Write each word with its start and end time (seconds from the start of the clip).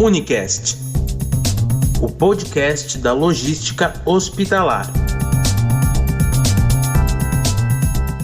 Unicast, 0.00 0.76
o 2.00 2.08
podcast 2.08 2.98
da 2.98 3.12
logística 3.12 4.00
hospitalar. 4.06 4.88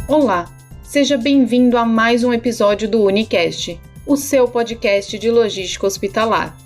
Olá, 0.06 0.48
seja 0.84 1.18
bem-vindo 1.18 1.76
a 1.76 1.84
mais 1.84 2.22
um 2.22 2.32
episódio 2.32 2.88
do 2.88 3.02
Unicast, 3.02 3.80
o 4.06 4.16
seu 4.16 4.46
podcast 4.46 5.18
de 5.18 5.28
logística 5.28 5.84
hospitalar. 5.84 6.56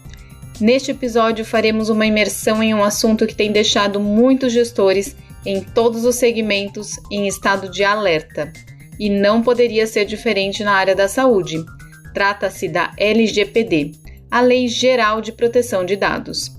Neste 0.61 0.91
episódio, 0.91 1.43
faremos 1.43 1.89
uma 1.89 2.05
imersão 2.05 2.63
em 2.63 2.75
um 2.75 2.85
assunto 2.85 3.27
que 3.27 3.35
tem 3.35 3.51
deixado 3.51 3.99
muitos 3.99 4.53
gestores 4.53 5.17
em 5.47 5.63
todos 5.63 6.05
os 6.05 6.17
segmentos 6.17 7.01
em 7.11 7.27
estado 7.27 7.71
de 7.71 7.83
alerta. 7.83 8.53
E 9.01 9.09
não 9.09 9.43
poderia 9.43 9.87
ser 9.87 10.05
diferente 10.05 10.63
na 10.63 10.73
área 10.73 10.95
da 10.95 11.09
saúde. 11.09 11.65
Trata-se 12.13 12.69
da 12.69 12.93
LGPD, 12.99 13.93
a 14.31 14.41
Lei 14.41 14.69
Geral 14.69 15.21
de 15.21 15.33
Proteção 15.33 15.85
de 15.85 15.97
Dados. 15.97 16.53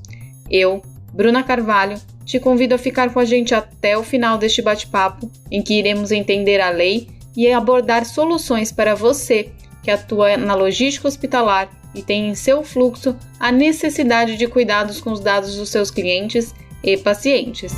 Eu, 0.50 0.82
Bruna 1.14 1.44
Carvalho, 1.44 2.00
te 2.26 2.40
convido 2.40 2.76
a 2.76 2.78
ficar 2.78 3.12
com 3.12 3.20
a 3.20 3.26
gente 3.26 3.56
até 3.56 3.98
o 3.98 4.04
final 4.04 4.38
deste 4.38 4.62
bate-papo, 4.62 5.30
em 5.52 5.62
que 5.62 5.74
iremos 5.74 6.12
entender 6.12 6.62
a 6.62 6.70
lei 6.70 7.08
e 7.36 7.52
abordar 7.52 8.06
soluções 8.06 8.72
para 8.72 8.96
você 8.96 9.52
que 9.82 9.90
atua 9.90 10.38
na 10.38 10.54
logística 10.54 11.08
hospitalar 11.08 11.70
e 11.96 12.02
tem 12.02 12.30
em 12.30 12.36
seu 12.36 12.64
fluxo 12.64 13.16
a 13.40 13.52
necessidade 13.52 14.38
de 14.38 14.48
cuidados 14.48 15.02
com 15.02 15.12
os 15.12 15.20
dados 15.20 15.56
dos 15.56 15.70
seus 15.70 15.90
clientes 15.90 16.54
e 16.84 16.98
pacientes. 16.98 17.74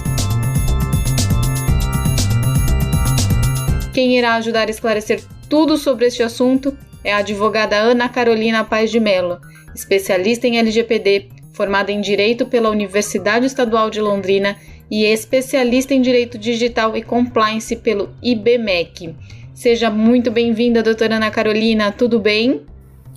Quem 3.94 4.18
irá 4.18 4.36
ajudar 4.36 4.68
a 4.68 4.72
esclarecer 4.72 5.24
tudo 5.50 5.78
sobre 5.78 6.08
este 6.08 6.24
assunto 6.24 6.78
é 7.04 7.14
a 7.14 7.18
advogada 7.18 7.78
Ana 7.78 8.08
Carolina 8.08 8.64
Paz 8.64 8.90
de 8.90 9.00
Mello, 9.00 9.40
especialista 9.76 10.48
em 10.48 10.58
LGPD, 10.58 11.30
formada 11.54 11.92
em 11.92 12.02
Direito 12.02 12.46
pela 12.46 12.70
Universidade 12.70 13.46
Estadual 13.46 13.90
de 13.90 14.02
Londrina 14.02 14.56
e 14.90 15.06
especialista 15.06 15.94
em 15.94 16.02
Direito 16.02 16.38
Digital 16.38 16.96
e 16.98 17.02
Compliance 17.02 17.76
pelo 17.76 18.10
IBMEC. 18.22 19.16
Seja 19.54 19.90
muito 19.90 20.32
bem-vinda, 20.32 20.82
doutora 20.82 21.16
Ana 21.16 21.30
Carolina, 21.30 21.92
tudo 21.92 22.20
bem? 22.20 22.62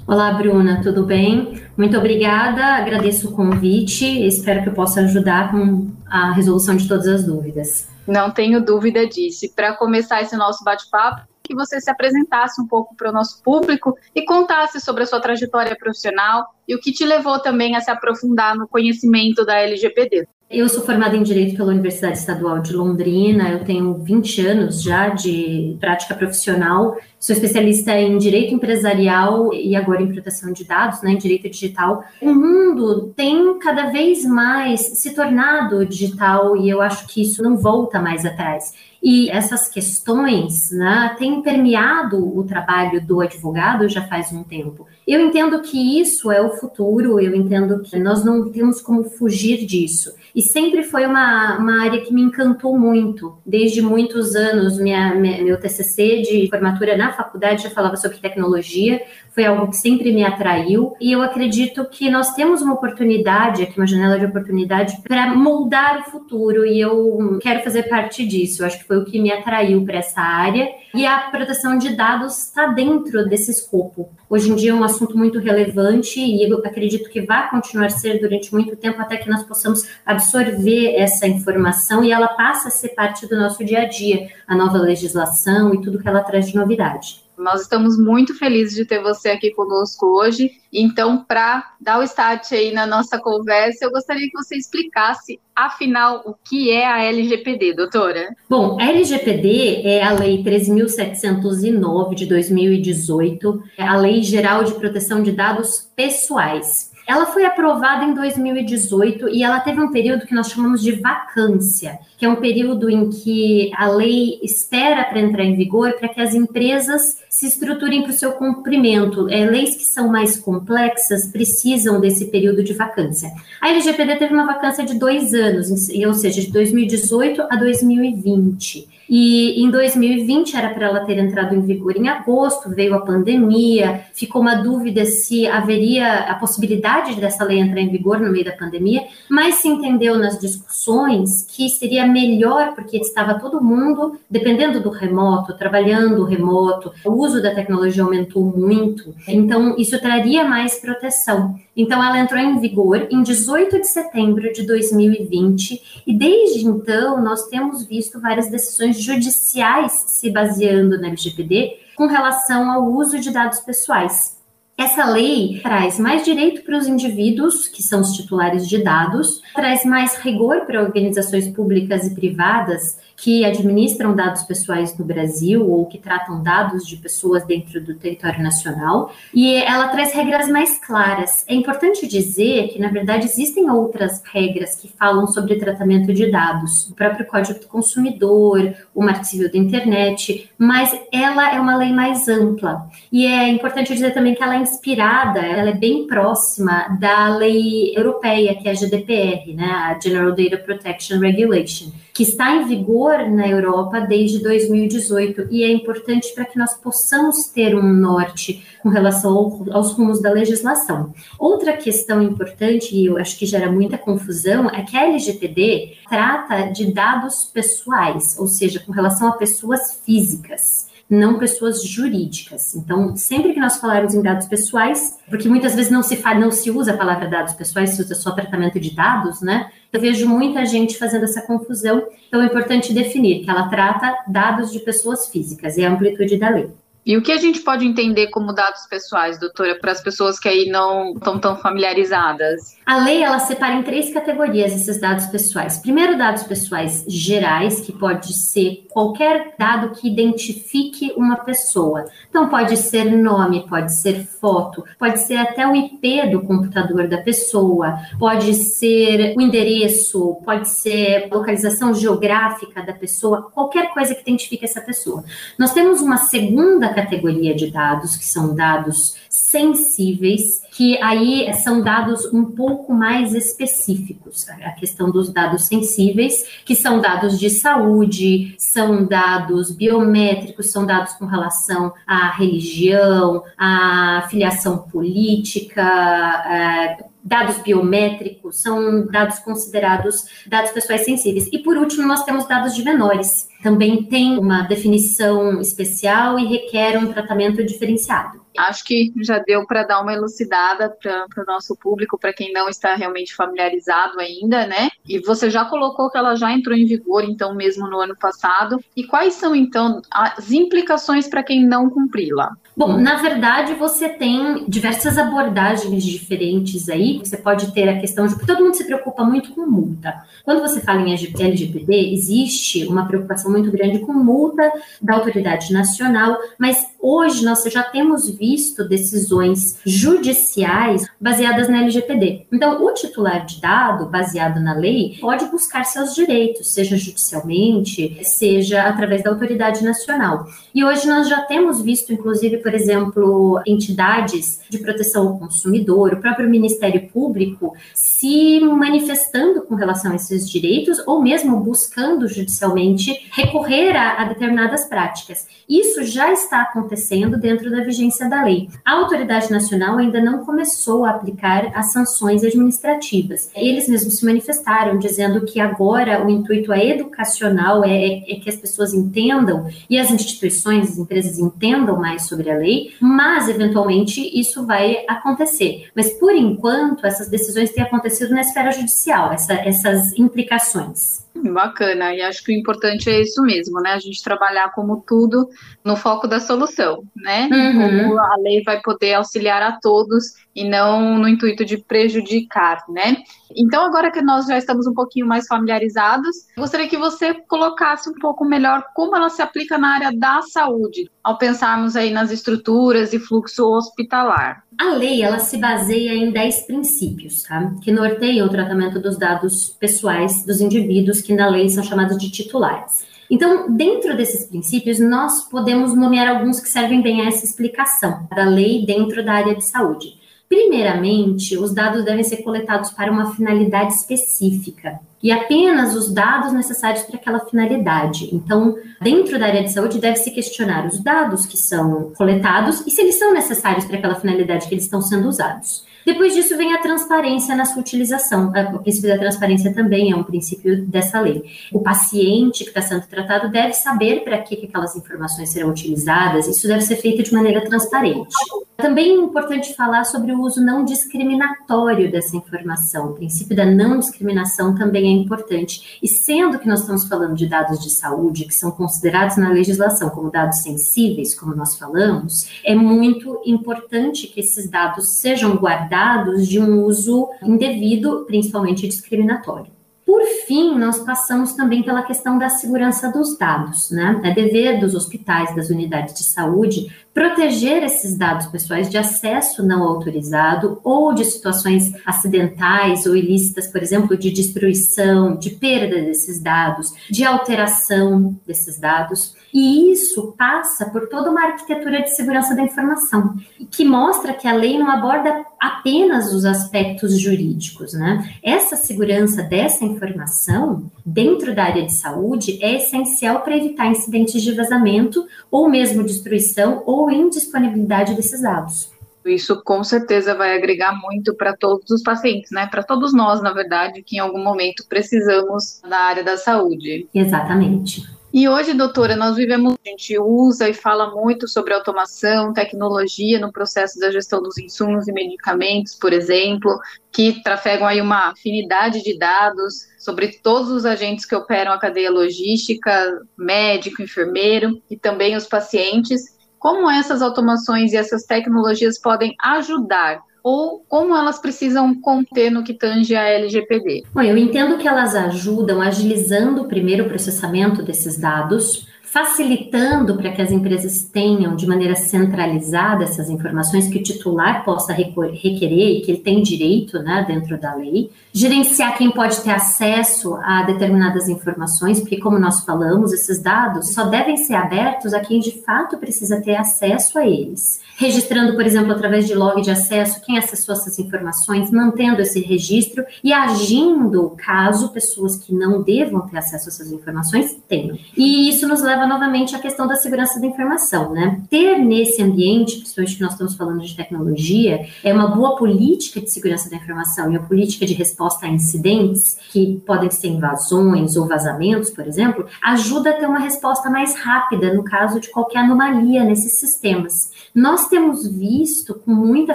Olá, 0.06 0.32
Bruna, 0.34 0.82
tudo 0.82 1.06
bem? 1.06 1.62
Muito 1.76 1.96
obrigada, 1.96 2.62
agradeço 2.62 3.30
o 3.30 3.32
convite, 3.32 4.04
espero 4.26 4.62
que 4.62 4.68
eu 4.68 4.74
possa 4.74 5.00
ajudar 5.00 5.50
com 5.50 5.90
a 6.06 6.32
resolução 6.32 6.76
de 6.76 6.86
todas 6.86 7.08
as 7.08 7.24
dúvidas. 7.24 7.88
Não 8.06 8.30
tenho 8.30 8.62
dúvida 8.62 9.08
disso. 9.08 9.46
Para 9.56 9.72
começar 9.72 10.20
esse 10.20 10.36
nosso 10.36 10.62
bate-papo, 10.62 11.22
que 11.44 11.54
você 11.54 11.78
se 11.78 11.90
apresentasse 11.90 12.60
um 12.60 12.66
pouco 12.66 12.96
para 12.96 13.10
o 13.10 13.12
nosso 13.12 13.42
público 13.42 13.96
e 14.14 14.24
contasse 14.24 14.80
sobre 14.80 15.02
a 15.02 15.06
sua 15.06 15.20
trajetória 15.20 15.76
profissional 15.76 16.46
e 16.66 16.74
o 16.74 16.80
que 16.80 16.90
te 16.90 17.04
levou 17.04 17.38
também 17.38 17.76
a 17.76 17.80
se 17.80 17.90
aprofundar 17.90 18.56
no 18.56 18.66
conhecimento 18.66 19.44
da 19.44 19.58
LGPD. 19.60 20.26
Eu 20.50 20.68
sou 20.68 20.84
formada 20.84 21.16
em 21.16 21.22
Direito 21.22 21.56
pela 21.56 21.72
Universidade 21.72 22.18
Estadual 22.18 22.60
de 22.60 22.72
Londrina, 22.72 23.50
eu 23.50 23.64
tenho 23.64 23.94
20 23.94 24.46
anos 24.46 24.82
já 24.82 25.08
de 25.08 25.76
prática 25.80 26.14
profissional, 26.14 26.96
sou 27.18 27.34
especialista 27.34 27.98
em 27.98 28.16
Direito 28.18 28.54
Empresarial 28.54 29.52
e 29.52 29.74
agora 29.74 30.02
em 30.02 30.12
Proteção 30.12 30.52
de 30.52 30.64
Dados, 30.64 31.02
né, 31.02 31.12
em 31.12 31.18
Direito 31.18 31.48
Digital. 31.50 32.04
O 32.20 32.32
mundo 32.32 33.12
tem 33.16 33.58
cada 33.58 33.86
vez 33.86 34.24
mais 34.24 34.80
se 34.98 35.14
tornado 35.14 35.84
digital 35.84 36.56
e 36.56 36.68
eu 36.68 36.80
acho 36.80 37.06
que 37.08 37.22
isso 37.22 37.42
não 37.42 37.56
volta 37.56 37.98
mais 37.98 38.24
atrás. 38.24 38.72
E 39.04 39.28
essas 39.28 39.68
questões 39.68 40.70
né, 40.72 41.14
têm 41.18 41.42
permeado 41.42 42.26
o 42.38 42.42
trabalho 42.42 43.06
do 43.06 43.20
advogado 43.20 43.86
já 43.86 44.00
faz 44.08 44.32
um 44.32 44.42
tempo. 44.42 44.86
Eu 45.06 45.20
entendo 45.20 45.60
que 45.60 46.00
isso 46.00 46.32
é 46.32 46.40
o 46.40 46.56
futuro, 46.56 47.20
eu 47.20 47.34
entendo 47.34 47.82
que 47.82 47.98
nós 47.98 48.24
não 48.24 48.50
temos 48.50 48.80
como 48.80 49.04
fugir 49.04 49.66
disso. 49.66 50.14
E 50.34 50.40
sempre 50.40 50.82
foi 50.82 51.06
uma, 51.06 51.58
uma 51.58 51.82
área 51.84 52.00
que 52.00 52.12
me 52.12 52.22
encantou 52.22 52.76
muito, 52.78 53.36
desde 53.46 53.80
muitos 53.80 54.34
anos. 54.34 54.78
Minha, 54.78 55.14
minha, 55.14 55.44
meu 55.44 55.60
TCC 55.60 56.22
de 56.22 56.48
formatura 56.48 56.96
na 56.96 57.12
faculdade 57.12 57.62
já 57.62 57.70
falava 57.70 57.96
sobre 57.96 58.16
tecnologia, 58.16 59.00
foi 59.32 59.44
algo 59.44 59.68
que 59.68 59.76
sempre 59.76 60.12
me 60.12 60.24
atraiu. 60.24 60.94
E 61.00 61.12
eu 61.12 61.22
acredito 61.22 61.84
que 61.84 62.10
nós 62.10 62.34
temos 62.34 62.62
uma 62.62 62.74
oportunidade, 62.74 63.62
aqui 63.62 63.78
uma 63.78 63.86
janela 63.86 64.18
de 64.18 64.26
oportunidade, 64.26 64.96
para 65.06 65.34
moldar 65.34 66.00
o 66.00 66.10
futuro. 66.10 66.66
E 66.66 66.80
eu 66.80 67.38
quero 67.40 67.62
fazer 67.62 67.84
parte 67.84 68.26
disso. 68.26 68.62
Eu 68.62 68.66
acho 68.66 68.78
que 68.78 68.86
foi 68.86 68.93
o 68.98 69.04
que 69.04 69.20
me 69.20 69.32
atraiu 69.32 69.84
para 69.84 69.98
essa 69.98 70.20
área. 70.20 70.68
E 70.94 71.04
a 71.04 71.18
proteção 71.30 71.76
de 71.76 71.96
dados 71.96 72.38
está 72.38 72.68
dentro 72.68 73.28
desse 73.28 73.50
escopo. 73.50 74.08
Hoje 74.30 74.50
em 74.50 74.54
dia 74.54 74.70
é 74.70 74.74
um 74.74 74.84
assunto 74.84 75.16
muito 75.16 75.38
relevante 75.38 76.20
e 76.20 76.48
eu 76.48 76.58
acredito 76.58 77.10
que 77.10 77.22
vai 77.22 77.50
continuar 77.50 77.86
a 77.86 77.90
ser 77.90 78.20
durante 78.20 78.52
muito 78.52 78.76
tempo 78.76 79.00
até 79.00 79.16
que 79.16 79.28
nós 79.28 79.42
possamos 79.42 79.88
absorver 80.06 80.94
essa 80.94 81.26
informação 81.26 82.04
e 82.04 82.12
ela 82.12 82.28
passa 82.28 82.68
a 82.68 82.70
ser 82.70 82.90
parte 82.90 83.26
do 83.26 83.36
nosso 83.36 83.64
dia 83.64 83.80
a 83.80 83.84
dia, 83.86 84.28
a 84.46 84.54
nova 84.56 84.78
legislação 84.78 85.74
e 85.74 85.80
tudo 85.80 85.98
que 85.98 86.08
ela 86.08 86.22
traz 86.22 86.48
de 86.48 86.56
novidade. 86.56 87.23
Nós 87.36 87.62
estamos 87.62 87.98
muito 87.98 88.36
felizes 88.38 88.74
de 88.74 88.84
ter 88.84 89.02
você 89.02 89.30
aqui 89.30 89.50
conosco 89.52 90.06
hoje. 90.06 90.52
Então, 90.72 91.24
para 91.24 91.72
dar 91.80 91.98
o 91.98 92.02
start 92.02 92.52
aí 92.52 92.72
na 92.72 92.86
nossa 92.86 93.18
conversa, 93.18 93.84
eu 93.84 93.90
gostaria 93.90 94.26
que 94.26 94.36
você 94.36 94.56
explicasse, 94.56 95.40
afinal, 95.54 96.22
o 96.24 96.34
que 96.34 96.70
é 96.70 96.86
a 96.86 97.02
LGPD, 97.02 97.74
doutora? 97.74 98.34
Bom, 98.48 98.76
a 98.80 98.88
LGPD 98.88 99.82
é 99.84 100.02
a 100.02 100.12
Lei 100.12 100.42
13.709 100.42 102.14
de 102.14 102.26
2018, 102.26 103.62
é 103.78 103.84
a 103.84 103.96
Lei 103.96 104.22
Geral 104.22 104.64
de 104.64 104.74
Proteção 104.74 105.22
de 105.22 105.32
Dados 105.32 105.90
Pessoais. 105.94 106.93
Ela 107.06 107.26
foi 107.26 107.44
aprovada 107.44 108.04
em 108.04 108.14
2018 108.14 109.28
e 109.28 109.42
ela 109.42 109.60
teve 109.60 109.80
um 109.80 109.90
período 109.90 110.26
que 110.26 110.34
nós 110.34 110.50
chamamos 110.50 110.82
de 110.82 110.92
vacância, 110.92 111.98
que 112.16 112.24
é 112.24 112.28
um 112.28 112.36
período 112.36 112.88
em 112.88 113.10
que 113.10 113.70
a 113.76 113.88
lei 113.88 114.38
espera 114.42 115.04
para 115.04 115.20
entrar 115.20 115.44
em 115.44 115.54
vigor 115.54 115.92
para 115.94 116.08
que 116.08 116.20
as 116.20 116.34
empresas 116.34 117.02
se 117.28 117.46
estruturem 117.46 118.02
para 118.02 118.10
o 118.10 118.14
seu 118.14 118.32
cumprimento. 118.32 119.28
É, 119.28 119.44
leis 119.44 119.76
que 119.76 119.84
são 119.84 120.08
mais 120.08 120.38
complexas 120.38 121.26
precisam 121.30 122.00
desse 122.00 122.26
período 122.26 122.64
de 122.64 122.72
vacância. 122.72 123.30
A 123.60 123.68
LGPD 123.68 124.16
teve 124.16 124.32
uma 124.32 124.46
vacância 124.46 124.84
de 124.84 124.94
dois 124.94 125.34
anos, 125.34 125.68
ou 125.70 126.14
seja, 126.14 126.40
de 126.40 126.50
2018 126.50 127.42
a 127.50 127.56
2020. 127.56 128.93
E 129.08 129.62
em 129.62 129.70
2020 129.70 130.56
era 130.56 130.70
para 130.70 130.86
ela 130.86 131.00
ter 131.00 131.18
entrado 131.18 131.54
em 131.54 131.60
vigor 131.60 131.96
em 131.96 132.08
agosto, 132.08 132.70
veio 132.70 132.94
a 132.94 133.00
pandemia, 133.00 134.02
ficou 134.14 134.40
uma 134.40 134.56
dúvida 134.56 135.04
se 135.04 135.46
haveria 135.46 136.20
a 136.20 136.34
possibilidade 136.34 137.14
dessa 137.20 137.44
lei 137.44 137.58
entrar 137.58 137.80
em 137.80 137.90
vigor 137.90 138.18
no 138.18 138.30
meio 138.30 138.44
da 138.44 138.52
pandemia, 138.52 139.02
mas 139.28 139.56
se 139.56 139.68
entendeu 139.68 140.18
nas 140.18 140.38
discussões 140.38 141.46
que 141.50 141.68
seria 141.68 142.06
melhor, 142.06 142.74
porque 142.74 142.96
estava 142.96 143.38
todo 143.38 143.62
mundo, 143.62 144.18
dependendo 144.30 144.80
do 144.80 144.90
remoto, 144.90 145.56
trabalhando 145.56 146.24
remoto, 146.24 146.92
o 147.04 147.12
uso 147.12 147.42
da 147.42 147.54
tecnologia 147.54 148.02
aumentou 148.02 148.44
muito, 148.44 149.14
então 149.28 149.74
isso 149.78 150.00
traria 150.00 150.44
mais 150.44 150.78
proteção. 150.80 151.58
Então, 151.76 152.02
ela 152.02 152.20
entrou 152.20 152.40
em 152.40 152.60
vigor 152.60 153.08
em 153.10 153.22
18 153.22 153.80
de 153.80 153.88
setembro 153.88 154.52
de 154.52 154.64
2020 154.64 156.04
e 156.06 156.16
desde 156.16 156.64
então 156.64 157.20
nós 157.20 157.48
temos 157.48 157.84
visto 157.84 158.20
várias 158.20 158.48
decisões 158.48 158.93
judiciais 158.98 159.92
se 160.08 160.30
baseando 160.30 161.00
na 161.00 161.08
LGPD 161.08 161.78
com 161.96 162.06
relação 162.06 162.70
ao 162.70 162.84
uso 162.84 163.18
de 163.18 163.30
dados 163.30 163.60
pessoais. 163.60 164.34
Essa 164.76 165.04
lei 165.04 165.60
traz 165.62 166.00
mais 166.00 166.24
direito 166.24 166.64
para 166.64 166.76
os 166.76 166.88
indivíduos, 166.88 167.68
que 167.68 167.80
são 167.80 168.00
os 168.00 168.10
titulares 168.12 168.68
de 168.68 168.82
dados, 168.82 169.40
traz 169.54 169.84
mais 169.84 170.16
rigor 170.16 170.66
para 170.66 170.82
organizações 170.82 171.48
públicas 171.48 172.04
e 172.04 172.14
privadas 172.14 172.98
que 173.16 173.44
administram 173.44 174.14
dados 174.14 174.42
pessoais 174.42 174.96
no 174.98 175.04
Brasil 175.04 175.68
ou 175.68 175.86
que 175.86 175.98
tratam 175.98 176.42
dados 176.42 176.86
de 176.86 176.96
pessoas 176.96 177.44
dentro 177.44 177.80
do 177.80 177.94
território 177.94 178.42
nacional, 178.42 179.12
e 179.32 179.54
ela 179.54 179.88
traz 179.88 180.12
regras 180.12 180.48
mais 180.48 180.78
claras. 180.78 181.44
É 181.48 181.54
importante 181.54 182.06
dizer 182.06 182.68
que, 182.68 182.78
na 182.78 182.88
verdade, 182.88 183.26
existem 183.26 183.70
outras 183.70 184.22
regras 184.32 184.76
que 184.76 184.88
falam 184.88 185.26
sobre 185.26 185.56
tratamento 185.56 186.12
de 186.12 186.30
dados, 186.30 186.88
o 186.88 186.94
próprio 186.94 187.26
Código 187.26 187.60
do 187.60 187.66
Consumidor, 187.66 188.74
o 188.94 189.02
Marco 189.02 189.24
Civil 189.24 189.50
da 189.50 189.58
Internet, 189.58 190.50
mas 190.58 190.96
ela 191.12 191.54
é 191.54 191.60
uma 191.60 191.76
lei 191.76 191.92
mais 191.92 192.28
ampla. 192.28 192.88
E 193.12 193.26
é 193.26 193.48
importante 193.48 193.94
dizer 193.94 194.12
também 194.12 194.34
que 194.34 194.42
ela 194.42 194.56
é 194.56 194.60
inspirada, 194.60 195.40
ela 195.40 195.70
é 195.70 195.74
bem 195.74 196.06
próxima 196.06 196.96
da 197.00 197.28
lei 197.36 197.96
europeia, 197.96 198.54
que 198.54 198.68
é 198.68 198.72
a 198.72 198.74
GDPR, 198.74 199.54
né, 199.54 199.66
a 199.66 199.98
General 200.00 200.32
Data 200.32 200.58
Protection 200.58 201.18
Regulation 201.18 201.90
que 202.14 202.22
está 202.22 202.54
em 202.54 202.64
vigor 202.68 203.03
na 203.30 203.48
Europa 203.48 204.00
desde 204.00 204.42
2018 204.42 205.48
e 205.50 205.62
é 205.62 205.70
importante 205.70 206.34
para 206.34 206.44
que 206.44 206.58
nós 206.58 206.74
possamos 206.74 207.46
ter 207.48 207.74
um 207.74 207.82
norte 207.82 208.64
com 208.82 208.88
relação 208.88 209.66
aos 209.72 209.92
rumos 209.92 210.20
da 210.20 210.30
legislação. 210.30 211.12
Outra 211.38 211.76
questão 211.76 212.22
importante, 212.22 212.94
e 212.94 213.06
eu 213.06 213.16
acho 213.16 213.38
que 213.38 213.46
gera 213.46 213.70
muita 213.70 213.96
confusão, 213.96 214.68
é 214.68 214.82
que 214.82 214.96
a 214.96 215.06
LGPD 215.06 215.96
trata 216.08 216.70
de 216.72 216.92
dados 216.92 217.44
pessoais, 217.52 218.38
ou 218.38 218.46
seja, 218.46 218.80
com 218.80 218.92
relação 218.92 219.28
a 219.28 219.32
pessoas 219.32 220.00
físicas. 220.04 220.83
Não 221.08 221.38
pessoas 221.38 221.84
jurídicas. 221.84 222.74
Então, 222.74 223.16
sempre 223.16 223.52
que 223.52 223.60
nós 223.60 223.76
falarmos 223.76 224.14
em 224.14 224.22
dados 224.22 224.46
pessoais, 224.46 225.18
porque 225.28 225.48
muitas 225.48 225.74
vezes 225.74 225.90
não 225.90 226.02
se 226.02 226.16
fala, 226.16 226.40
não 226.40 226.50
se 226.50 226.70
usa 226.70 226.92
a 226.92 226.96
palavra 226.96 227.28
dados 227.28 227.54
pessoais, 227.54 227.90
se 227.90 228.02
usa 228.02 228.14
só 228.14 228.30
tratamento 228.32 228.80
de 228.80 228.94
dados, 228.94 229.40
né? 229.40 229.70
Eu 229.92 230.00
vejo 230.00 230.28
muita 230.28 230.64
gente 230.64 230.98
fazendo 230.98 231.24
essa 231.24 231.42
confusão. 231.42 232.06
Então, 232.28 232.42
é 232.42 232.46
importante 232.46 232.92
definir 232.92 233.44
que 233.44 233.50
ela 233.50 233.68
trata 233.68 234.24
dados 234.28 234.72
de 234.72 234.80
pessoas 234.80 235.28
físicas 235.28 235.76
e 235.76 235.84
a 235.84 235.90
amplitude 235.90 236.36
da 236.36 236.48
lei. 236.48 236.70
E 237.06 237.18
o 237.18 237.22
que 237.22 237.32
a 237.32 237.36
gente 237.36 237.60
pode 237.60 237.86
entender 237.86 238.28
como 238.28 238.54
dados 238.54 238.86
pessoais, 238.88 239.38
doutora, 239.38 239.78
para 239.78 239.92
as 239.92 240.02
pessoas 240.02 240.38
que 240.38 240.48
aí 240.48 240.70
não 240.70 241.12
estão 241.12 241.38
tão 241.38 241.54
familiarizadas? 241.54 242.78
A 242.86 242.96
lei 242.96 243.22
ela 243.22 243.38
separa 243.38 243.74
em 243.74 243.82
três 243.82 244.10
categorias 244.12 244.72
esses 244.72 244.98
dados 244.98 245.26
pessoais. 245.26 245.76
Primeiro, 245.76 246.16
dados 246.16 246.44
pessoais 246.44 247.04
gerais, 247.06 247.80
que 247.80 247.92
pode 247.92 248.32
ser 248.32 248.86
qualquer 248.90 249.54
dado 249.58 249.90
que 249.90 250.08
identifique 250.08 251.12
uma 251.14 251.36
pessoa. 251.44 252.06
Então, 252.30 252.48
pode 252.48 252.74
ser 252.78 253.04
nome, 253.04 253.66
pode 253.68 253.94
ser 253.94 254.26
foto, 254.40 254.82
pode 254.98 255.20
ser 255.20 255.36
até 255.36 255.66
o 255.66 255.76
IP 255.76 256.30
do 256.30 256.42
computador 256.42 257.06
da 257.06 257.18
pessoa, 257.18 257.98
pode 258.18 258.54
ser 258.54 259.34
o 259.36 259.42
endereço, 259.42 260.36
pode 260.42 260.70
ser 260.70 261.28
localização 261.30 261.92
geográfica 261.92 262.82
da 262.82 262.94
pessoa, 262.94 263.50
qualquer 263.52 263.92
coisa 263.92 264.14
que 264.14 264.22
identifique 264.22 264.64
essa 264.64 264.80
pessoa. 264.80 265.22
Nós 265.58 265.74
temos 265.74 266.00
uma 266.00 266.16
segunda 266.16 266.93
categoria 266.94 267.54
de 267.54 267.70
dados, 267.70 268.16
que 268.16 268.24
são 268.24 268.54
dados 268.54 269.16
sensíveis, 269.28 270.62
que 270.72 271.00
aí 271.02 271.52
são 271.62 271.82
dados 271.82 272.24
um 272.32 272.44
pouco 272.44 272.92
mais 272.92 273.34
específicos. 273.34 274.48
A 274.48 274.72
questão 274.72 275.10
dos 275.10 275.32
dados 275.32 275.66
sensíveis, 275.66 276.34
que 276.64 276.74
são 276.74 277.00
dados 277.00 277.38
de 277.38 277.50
saúde, 277.50 278.54
são 278.58 279.04
dados 279.04 279.70
biométricos, 279.70 280.70
são 280.70 280.86
dados 280.86 281.12
com 281.14 281.26
relação 281.26 281.92
à 282.06 282.30
religião, 282.30 283.42
à 283.58 284.26
filiação 284.30 284.78
política, 284.78 285.82
é, 285.82 287.04
dados 287.24 287.56
biométricos, 287.58 288.60
são 288.60 289.06
dados 289.06 289.38
considerados 289.38 290.26
dados 290.46 290.70
pessoais 290.72 291.04
sensíveis. 291.04 291.48
E 291.52 291.58
por 291.58 291.76
último, 291.76 292.06
nós 292.06 292.22
temos 292.24 292.46
dados 292.46 292.74
de 292.74 292.84
menores. 292.84 293.48
Também 293.64 294.02
tem 294.04 294.38
uma 294.38 294.60
definição 294.60 295.58
especial 295.58 296.38
e 296.38 296.44
requer 296.44 296.98
um 296.98 297.10
tratamento 297.10 297.64
diferenciado. 297.64 298.43
Acho 298.56 298.84
que 298.84 299.12
já 299.22 299.38
deu 299.38 299.66
para 299.66 299.82
dar 299.82 300.00
uma 300.00 300.12
elucidada 300.12 300.88
para 300.90 301.42
o 301.42 301.46
nosso 301.46 301.76
público, 301.76 302.18
para 302.18 302.32
quem 302.32 302.52
não 302.52 302.68
está 302.68 302.94
realmente 302.94 303.34
familiarizado 303.34 304.20
ainda, 304.20 304.66
né? 304.66 304.90
E 305.06 305.18
você 305.18 305.50
já 305.50 305.64
colocou 305.64 306.10
que 306.10 306.16
ela 306.16 306.34
já 306.36 306.52
entrou 306.52 306.76
em 306.76 306.86
vigor, 306.86 307.24
então, 307.24 307.54
mesmo 307.54 307.88
no 307.88 308.00
ano 308.00 308.16
passado. 308.16 308.82
E 308.96 309.04
quais 309.04 309.34
são, 309.34 309.54
então, 309.54 310.00
as 310.10 310.50
implicações 310.50 311.28
para 311.28 311.42
quem 311.42 311.66
não 311.66 311.90
cumpri-la? 311.90 312.56
Bom, 312.76 312.98
na 312.98 313.16
verdade, 313.16 313.74
você 313.74 314.08
tem 314.08 314.64
diversas 314.68 315.16
abordagens 315.16 316.04
diferentes 316.04 316.88
aí. 316.88 317.18
Você 317.18 317.36
pode 317.36 317.72
ter 317.72 317.88
a 317.88 318.00
questão 318.00 318.26
de 318.26 318.36
que 318.36 318.46
todo 318.46 318.64
mundo 318.64 318.74
se 318.74 318.84
preocupa 318.84 319.24
muito 319.24 319.52
com 319.52 319.66
multa. 319.66 320.22
Quando 320.44 320.60
você 320.60 320.80
fala 320.80 321.00
em 321.00 321.12
LGPD, 321.12 322.12
existe 322.12 322.86
uma 322.86 323.06
preocupação 323.06 323.50
muito 323.50 323.70
grande 323.70 324.00
com 324.00 324.12
multa 324.12 324.72
da 325.00 325.14
autoridade 325.14 325.72
nacional, 325.72 326.36
mas 326.58 326.84
hoje 327.00 327.44
nós 327.44 327.62
já 327.64 327.82
temos 327.82 328.28
visto 328.28 328.43
decisões 328.88 329.78
judiciais 329.84 331.06
baseadas 331.20 331.68
na 331.68 331.82
LGPD. 331.82 332.46
Então, 332.52 332.84
o 332.84 332.92
titular 332.92 333.44
de 333.46 333.60
dado, 333.60 334.06
baseado 334.06 334.60
na 334.60 334.74
lei, 334.74 335.16
pode 335.20 335.46
buscar 335.46 335.84
seus 335.84 336.14
direitos, 336.14 336.72
seja 336.72 336.96
judicialmente, 336.96 338.18
seja 338.22 338.82
através 338.82 339.22
da 339.22 339.30
autoridade 339.30 339.82
nacional. 339.82 340.46
E 340.74 340.84
hoje 340.84 341.06
nós 341.06 341.28
já 341.28 341.40
temos 341.42 341.80
visto, 341.80 342.12
inclusive, 342.12 342.58
por 342.58 342.74
exemplo, 342.74 343.60
entidades 343.66 344.60
de 344.68 344.78
proteção 344.78 345.28
ao 345.28 345.38
consumidor, 345.38 346.14
o 346.14 346.20
próprio 346.20 346.48
Ministério 346.48 347.08
Público 347.08 347.74
se 347.94 348.60
manifestando 348.60 349.62
com 349.62 349.74
relação 349.74 350.12
a 350.12 350.16
esses 350.16 350.48
direitos 350.48 350.98
ou 351.06 351.22
mesmo 351.22 351.60
buscando 351.60 352.28
judicialmente 352.28 353.28
recorrer 353.32 353.96
a, 353.96 354.22
a 354.22 354.24
determinadas 354.24 354.88
práticas. 354.88 355.46
Isso 355.68 356.04
já 356.04 356.32
está 356.32 356.62
acontecendo 356.62 357.38
dentro 357.38 357.70
da 357.70 357.82
vigência 357.82 358.28
da 358.28 358.33
lei. 358.42 358.68
A 358.84 358.92
autoridade 358.92 359.50
nacional 359.50 359.98
ainda 359.98 360.20
não 360.20 360.44
começou 360.44 361.04
a 361.04 361.10
aplicar 361.10 361.70
as 361.74 361.92
sanções 361.92 362.42
administrativas. 362.42 363.50
Eles 363.54 363.88
mesmos 363.88 364.18
se 364.18 364.24
manifestaram 364.24 364.98
dizendo 364.98 365.44
que 365.44 365.60
agora 365.60 366.24
o 366.24 366.30
intuito 366.30 366.72
é 366.72 366.88
educacional, 366.88 367.84
é, 367.84 368.18
é 368.30 368.40
que 368.40 368.48
as 368.48 368.56
pessoas 368.56 368.94
entendam 368.94 369.68
e 369.88 369.98
as 369.98 370.10
instituições, 370.10 370.90
as 370.90 370.98
empresas 370.98 371.38
entendam 371.38 371.98
mais 371.98 372.26
sobre 372.26 372.50
a 372.50 372.56
lei, 372.56 372.92
mas 373.00 373.48
eventualmente 373.48 374.20
isso 374.38 374.66
vai 374.66 375.04
acontecer. 375.08 375.88
Mas 375.94 376.12
por 376.14 376.34
enquanto 376.34 377.06
essas 377.06 377.28
decisões 377.28 377.70
têm 377.70 377.84
acontecido 377.84 378.14
acontecido 378.24 378.34
na 378.34 378.40
esfera 378.40 378.70
judicial, 378.72 379.32
essa, 379.32 379.54
essas 379.54 380.12
implicações. 380.18 381.23
Bacana, 381.52 382.14
e 382.14 382.22
acho 382.22 382.42
que 382.42 382.52
o 382.52 382.58
importante 382.58 383.10
é 383.10 383.20
isso 383.20 383.42
mesmo, 383.42 383.80
né? 383.80 383.92
A 383.92 383.98
gente 383.98 384.22
trabalhar 384.22 384.72
como 384.72 385.02
tudo 385.06 385.48
no 385.84 385.96
foco 385.96 386.26
da 386.26 386.40
solução, 386.40 387.04
né? 387.14 387.48
Uhum. 387.52 388.08
Como 388.08 388.18
a 388.18 388.36
lei 388.38 388.62
vai 388.62 388.80
poder 388.80 389.14
auxiliar 389.14 389.62
a 389.62 389.78
todos 389.80 390.43
e 390.54 390.64
não 390.64 391.18
no 391.18 391.28
intuito 391.28 391.64
de 391.64 391.78
prejudicar, 391.78 392.84
né? 392.88 393.16
Então, 393.56 393.84
agora 393.84 394.10
que 394.10 394.22
nós 394.22 394.46
já 394.46 394.58
estamos 394.58 394.86
um 394.86 394.94
pouquinho 394.94 395.26
mais 395.26 395.46
familiarizados, 395.46 396.36
gostaria 396.56 396.88
que 396.88 396.96
você 396.96 397.34
colocasse 397.34 398.08
um 398.08 398.14
pouco 398.14 398.44
melhor 398.44 398.84
como 398.94 399.16
ela 399.16 399.28
se 399.28 399.42
aplica 399.42 399.78
na 399.78 399.94
área 399.94 400.12
da 400.12 400.42
saúde, 400.42 401.10
ao 401.22 401.38
pensarmos 401.38 401.96
aí 401.96 402.10
nas 402.10 402.30
estruturas 402.30 403.12
e 403.12 403.18
fluxo 403.18 403.64
hospitalar. 403.64 404.64
A 404.80 404.92
lei, 404.94 405.22
ela 405.22 405.38
se 405.38 405.56
baseia 405.56 406.14
em 406.14 406.32
10 406.32 406.66
princípios, 406.66 407.42
tá? 407.42 407.72
Que 407.82 407.92
norteiam 407.92 408.46
o 408.46 408.50
tratamento 408.50 409.00
dos 409.00 409.16
dados 409.16 409.68
pessoais 409.78 410.44
dos 410.44 410.60
indivíduos 410.60 411.20
que 411.20 411.34
na 411.34 411.48
lei 411.48 411.68
são 411.68 411.82
chamados 411.84 412.18
de 412.18 412.30
titulares. 412.30 413.06
Então, 413.30 413.74
dentro 413.74 414.16
desses 414.16 414.46
princípios, 414.46 414.98
nós 414.98 415.48
podemos 415.48 415.94
nomear 415.94 416.28
alguns 416.28 416.60
que 416.60 416.68
servem 416.68 417.00
bem 417.00 417.22
a 417.22 417.28
essa 417.28 417.44
explicação 417.44 418.28
da 418.34 418.44
lei 418.44 418.84
dentro 418.84 419.24
da 419.24 419.32
área 419.34 419.54
de 419.54 419.64
saúde. 419.64 420.23
Primeiramente, 420.54 421.58
os 421.58 421.74
dados 421.74 422.04
devem 422.04 422.22
ser 422.22 422.36
coletados 422.44 422.92
para 422.92 423.10
uma 423.10 423.34
finalidade 423.34 423.92
específica 423.92 425.00
e 425.24 425.32
apenas 425.32 425.96
os 425.96 426.12
dados 426.12 426.52
necessários 426.52 427.02
para 427.04 427.16
aquela 427.16 427.40
finalidade. 427.40 428.28
Então, 428.30 428.76
dentro 429.00 429.38
da 429.38 429.46
área 429.46 429.64
de 429.64 429.72
saúde, 429.72 429.98
deve-se 429.98 430.30
questionar 430.30 430.86
os 430.86 431.02
dados 431.02 431.46
que 431.46 431.56
são 431.56 432.12
coletados 432.14 432.86
e 432.86 432.90
se 432.90 433.00
eles 433.00 433.18
são 433.18 433.32
necessários 433.32 433.86
para 433.86 433.96
aquela 433.96 434.16
finalidade 434.16 434.68
que 434.68 434.74
eles 434.74 434.84
estão 434.84 435.00
sendo 435.00 435.26
usados. 435.26 435.82
Depois 436.04 436.34
disso 436.34 436.56
vem 436.56 436.74
a 436.74 436.78
transparência 436.82 437.56
na 437.56 437.64
sua 437.64 437.80
utilização. 437.80 438.52
O 438.74 438.78
princípio 438.80 439.08
da 439.08 439.18
transparência 439.18 439.72
também 439.72 440.12
é 440.12 440.16
um 440.16 440.22
princípio 440.22 440.84
dessa 440.84 441.18
lei. 441.18 441.42
O 441.72 441.80
paciente 441.80 442.62
que 442.62 442.68
está 442.68 442.82
sendo 442.82 443.06
tratado 443.06 443.50
deve 443.50 443.72
saber 443.72 444.22
para 444.22 444.38
que, 444.38 444.56
que 444.56 444.66
aquelas 444.66 444.94
informações 444.94 445.50
serão 445.50 445.70
utilizadas. 445.70 446.46
Isso 446.46 446.68
deve 446.68 446.82
ser 446.82 446.96
feito 446.96 447.22
de 447.22 447.32
maneira 447.32 447.64
transparente. 447.64 448.34
Também 448.76 449.12
é 449.12 449.14
importante 449.14 449.74
falar 449.74 450.04
sobre 450.04 450.32
o 450.32 450.40
uso 450.42 450.62
não 450.62 450.84
discriminatório 450.84 452.10
dessa 452.10 452.36
informação. 452.36 453.10
O 453.10 453.14
princípio 453.14 453.56
da 453.56 453.64
não 453.64 453.98
discriminação 453.98 454.74
também 454.74 455.06
é 455.06 455.13
importante. 455.14 455.98
E 456.02 456.08
sendo 456.08 456.58
que 456.58 456.68
nós 456.68 456.80
estamos 456.80 457.06
falando 457.06 457.34
de 457.34 457.46
dados 457.46 457.78
de 457.80 457.90
saúde 457.90 458.44
que 458.44 458.54
são 458.54 458.70
considerados 458.70 459.36
na 459.36 459.50
legislação 459.50 460.10
como 460.10 460.30
dados 460.30 460.62
sensíveis, 460.62 461.34
como 461.34 461.54
nós 461.54 461.76
falamos, 461.76 462.60
é 462.64 462.74
muito 462.74 463.40
importante 463.46 464.26
que 464.26 464.40
esses 464.40 464.70
dados 464.70 465.20
sejam 465.20 465.56
guardados 465.56 466.14
dados 466.24 466.48
de 466.48 466.58
um 466.60 466.84
uso 466.84 467.28
indevido, 467.42 468.24
principalmente 468.26 468.88
discriminatório. 468.88 469.72
Por 470.04 470.22
fim, 470.46 470.78
nós 470.78 470.98
passamos 470.98 471.54
também 471.54 471.82
pela 471.82 472.02
questão 472.02 472.38
da 472.38 472.48
segurança 472.48 473.10
dos 473.10 473.38
dados, 473.38 473.90
né? 473.90 474.20
É 474.22 474.32
dever 474.32 474.78
dos 474.78 474.94
hospitais, 474.94 475.54
das 475.56 475.70
unidades 475.70 476.14
de 476.14 476.24
saúde, 476.24 476.94
proteger 477.14 477.84
esses 477.84 478.18
dados 478.18 478.48
pessoais 478.48 478.90
de 478.90 478.98
acesso 478.98 479.64
não 479.64 479.84
autorizado 479.84 480.80
ou 480.82 481.14
de 481.14 481.24
situações 481.24 481.92
acidentais 482.04 483.06
ou 483.06 483.14
ilícitas, 483.14 483.68
por 483.68 483.80
exemplo, 483.80 484.16
de 484.16 484.32
destruição, 484.32 485.36
de 485.38 485.50
perda 485.50 486.02
desses 486.02 486.42
dados, 486.42 486.92
de 487.08 487.24
alteração 487.24 488.36
desses 488.44 488.80
dados. 488.80 489.32
E 489.54 489.92
isso 489.92 490.34
passa 490.36 490.86
por 490.86 491.08
toda 491.08 491.30
uma 491.30 491.44
arquitetura 491.44 492.02
de 492.02 492.16
segurança 492.16 492.56
da 492.56 492.62
informação, 492.62 493.36
que 493.70 493.84
mostra 493.84 494.34
que 494.34 494.48
a 494.48 494.52
lei 494.52 494.76
não 494.76 494.90
aborda 494.90 495.44
apenas 495.60 496.32
os 496.32 496.44
aspectos 496.44 497.18
jurídicos, 497.20 497.92
né? 497.92 498.28
Essa 498.42 498.74
segurança 498.74 499.44
dessa 499.44 499.84
informação 499.84 500.90
dentro 501.04 501.54
da 501.54 501.64
área 501.64 501.84
de 501.84 501.94
saúde 501.94 502.58
é 502.62 502.76
essencial 502.76 503.40
para 503.40 503.56
evitar 503.56 503.86
incidentes 503.86 504.42
de 504.42 504.52
vazamento 504.52 505.26
ou 505.50 505.68
mesmo 505.68 506.02
destruição 506.02 506.82
ou 506.86 507.10
indisponibilidade 507.10 508.14
desses 508.14 508.40
dados. 508.40 508.92
Isso 509.24 509.62
com 509.62 509.82
certeza 509.82 510.34
vai 510.34 510.54
agregar 510.54 510.92
muito 511.00 511.34
para 511.34 511.56
todos 511.56 511.90
os 511.90 512.02
pacientes, 512.02 512.50
né? 512.50 512.66
Para 512.66 512.82
todos 512.82 513.14
nós, 513.14 513.40
na 513.40 513.52
verdade, 513.52 514.02
que 514.02 514.16
em 514.16 514.18
algum 514.18 514.42
momento 514.42 514.84
precisamos 514.86 515.80
da 515.88 515.96
área 515.96 516.22
da 516.22 516.36
saúde. 516.36 517.08
Exatamente. 517.14 518.02
E 518.36 518.48
hoje, 518.48 518.74
doutora, 518.74 519.14
nós 519.14 519.36
vivemos, 519.36 519.74
a 519.74 519.88
gente 519.88 520.18
usa 520.18 520.68
e 520.68 520.74
fala 520.74 521.14
muito 521.14 521.46
sobre 521.46 521.72
automação, 521.72 522.52
tecnologia 522.52 523.38
no 523.38 523.52
processo 523.52 523.96
da 524.00 524.10
gestão 524.10 524.42
dos 524.42 524.58
insumos 524.58 525.06
e 525.06 525.12
medicamentos, 525.12 525.94
por 525.94 526.12
exemplo, 526.12 526.76
que 527.12 527.40
trafegam 527.44 527.86
aí 527.86 528.00
uma 528.00 528.30
afinidade 528.30 529.04
de 529.04 529.16
dados 529.16 529.86
sobre 530.00 530.40
todos 530.42 530.68
os 530.72 530.84
agentes 530.84 531.24
que 531.24 531.36
operam 531.36 531.70
a 531.70 531.78
cadeia 531.78 532.10
logística, 532.10 533.22
médico, 533.38 534.02
enfermeiro 534.02 534.82
e 534.90 534.96
também 534.96 535.36
os 535.36 535.46
pacientes. 535.46 536.20
Como 536.58 536.90
essas 536.90 537.22
automações 537.22 537.92
e 537.92 537.96
essas 537.96 538.24
tecnologias 538.24 539.00
podem 539.00 539.32
ajudar 539.40 540.20
ou 540.44 540.84
como 540.86 541.16
elas 541.16 541.38
precisam 541.38 541.98
conter 541.98 542.50
no 542.50 542.62
que 542.62 542.74
tange 542.74 543.16
a 543.16 543.26
LGPD? 543.26 544.04
Bom, 544.12 544.20
eu 544.20 544.36
entendo 544.36 544.76
que 544.76 544.86
elas 544.86 545.14
ajudam 545.14 545.80
agilizando 545.80 546.60
o 546.60 546.68
primeiro 546.68 547.06
processamento 547.06 547.82
desses 547.82 548.18
dados, 548.18 548.86
facilitando 549.14 550.16
para 550.16 550.32
que 550.32 550.42
as 550.42 550.50
empresas 550.50 551.04
tenham 551.04 551.54
de 551.54 551.68
maneira 551.68 551.94
centralizada 551.94 553.04
essas 553.04 553.30
informações 553.30 553.86
que 553.86 553.98
o 553.98 554.02
titular 554.02 554.64
possa 554.64 554.92
requerer 554.92 555.98
e 555.98 556.00
que 556.00 556.10
ele 556.10 556.18
tem 556.18 556.42
direito 556.42 556.98
né, 556.98 557.24
dentro 557.24 557.56
da 557.56 557.76
lei, 557.76 558.10
gerenciar 558.32 558.98
quem 558.98 559.12
pode 559.12 559.40
ter 559.40 559.52
acesso 559.52 560.34
a 560.42 560.64
determinadas 560.64 561.28
informações, 561.28 562.00
porque, 562.00 562.18
como 562.18 562.40
nós 562.40 562.64
falamos, 562.64 563.12
esses 563.12 563.40
dados 563.40 563.94
só 563.94 564.06
devem 564.06 564.36
ser 564.36 564.54
abertos 564.54 565.14
a 565.14 565.20
quem 565.20 565.38
de 565.38 565.62
fato 565.62 565.96
precisa 565.96 566.42
ter 566.42 566.56
acesso 566.56 567.16
a 567.16 567.24
eles 567.24 567.84
registrando, 567.96 568.54
por 568.54 568.66
exemplo, 568.66 568.92
através 568.92 569.26
de 569.26 569.34
log 569.34 569.60
de 569.60 569.70
acesso, 569.70 570.20
quem 570.24 570.38
acessou 570.38 570.74
essas 570.74 570.98
informações, 570.98 571.70
mantendo 571.70 572.20
esse 572.20 572.40
registro 572.40 573.04
e 573.22 573.32
agindo 573.32 574.30
caso 574.36 574.90
pessoas 574.90 575.36
que 575.36 575.54
não 575.54 575.82
devam 575.82 576.26
ter 576.26 576.38
acesso 576.38 576.66
a 576.66 576.72
essas 576.72 576.92
informações 576.92 577.56
tenham. 577.68 577.96
E 578.16 578.48
isso 578.48 578.66
nos 578.66 578.82
leva 578.82 579.03
novamente 579.06 579.54
à 579.54 579.58
questão 579.58 579.86
da 579.86 579.96
segurança 579.96 580.40
da 580.40 580.46
informação, 580.46 581.12
né? 581.12 581.40
Ter 581.50 581.78
nesse 581.78 582.22
ambiente, 582.22 582.78
principalmente 582.78 583.16
que 583.16 583.22
nós 583.22 583.32
estamos 583.32 583.54
falando 583.54 583.80
de 583.80 583.96
tecnologia, 583.96 584.86
é 585.02 585.12
uma 585.12 585.28
boa 585.28 585.56
política 585.56 586.20
de 586.20 586.30
segurança 586.30 586.70
da 586.70 586.76
informação 586.76 587.32
e 587.32 587.36
a 587.36 587.40
política 587.40 587.86
de 587.86 587.94
resposta 587.94 588.46
a 588.46 588.48
incidentes, 588.48 589.38
que 589.50 589.82
podem 589.86 590.10
ser 590.10 590.28
invasões 590.28 591.16
ou 591.16 591.26
vazamentos, 591.26 591.90
por 591.90 592.06
exemplo, 592.06 592.46
ajuda 592.62 593.10
a 593.10 593.12
ter 593.14 593.26
uma 593.26 593.38
resposta 593.38 593.88
mais 593.90 594.14
rápida 594.16 594.72
no 594.72 594.84
caso 594.84 595.20
de 595.20 595.30
qualquer 595.30 595.60
anomalia 595.60 596.24
nesses 596.24 596.58
sistemas. 596.58 597.30
Nós 597.54 597.88
temos 597.88 598.26
visto 598.26 598.94
com 598.94 599.12
muita 599.12 599.54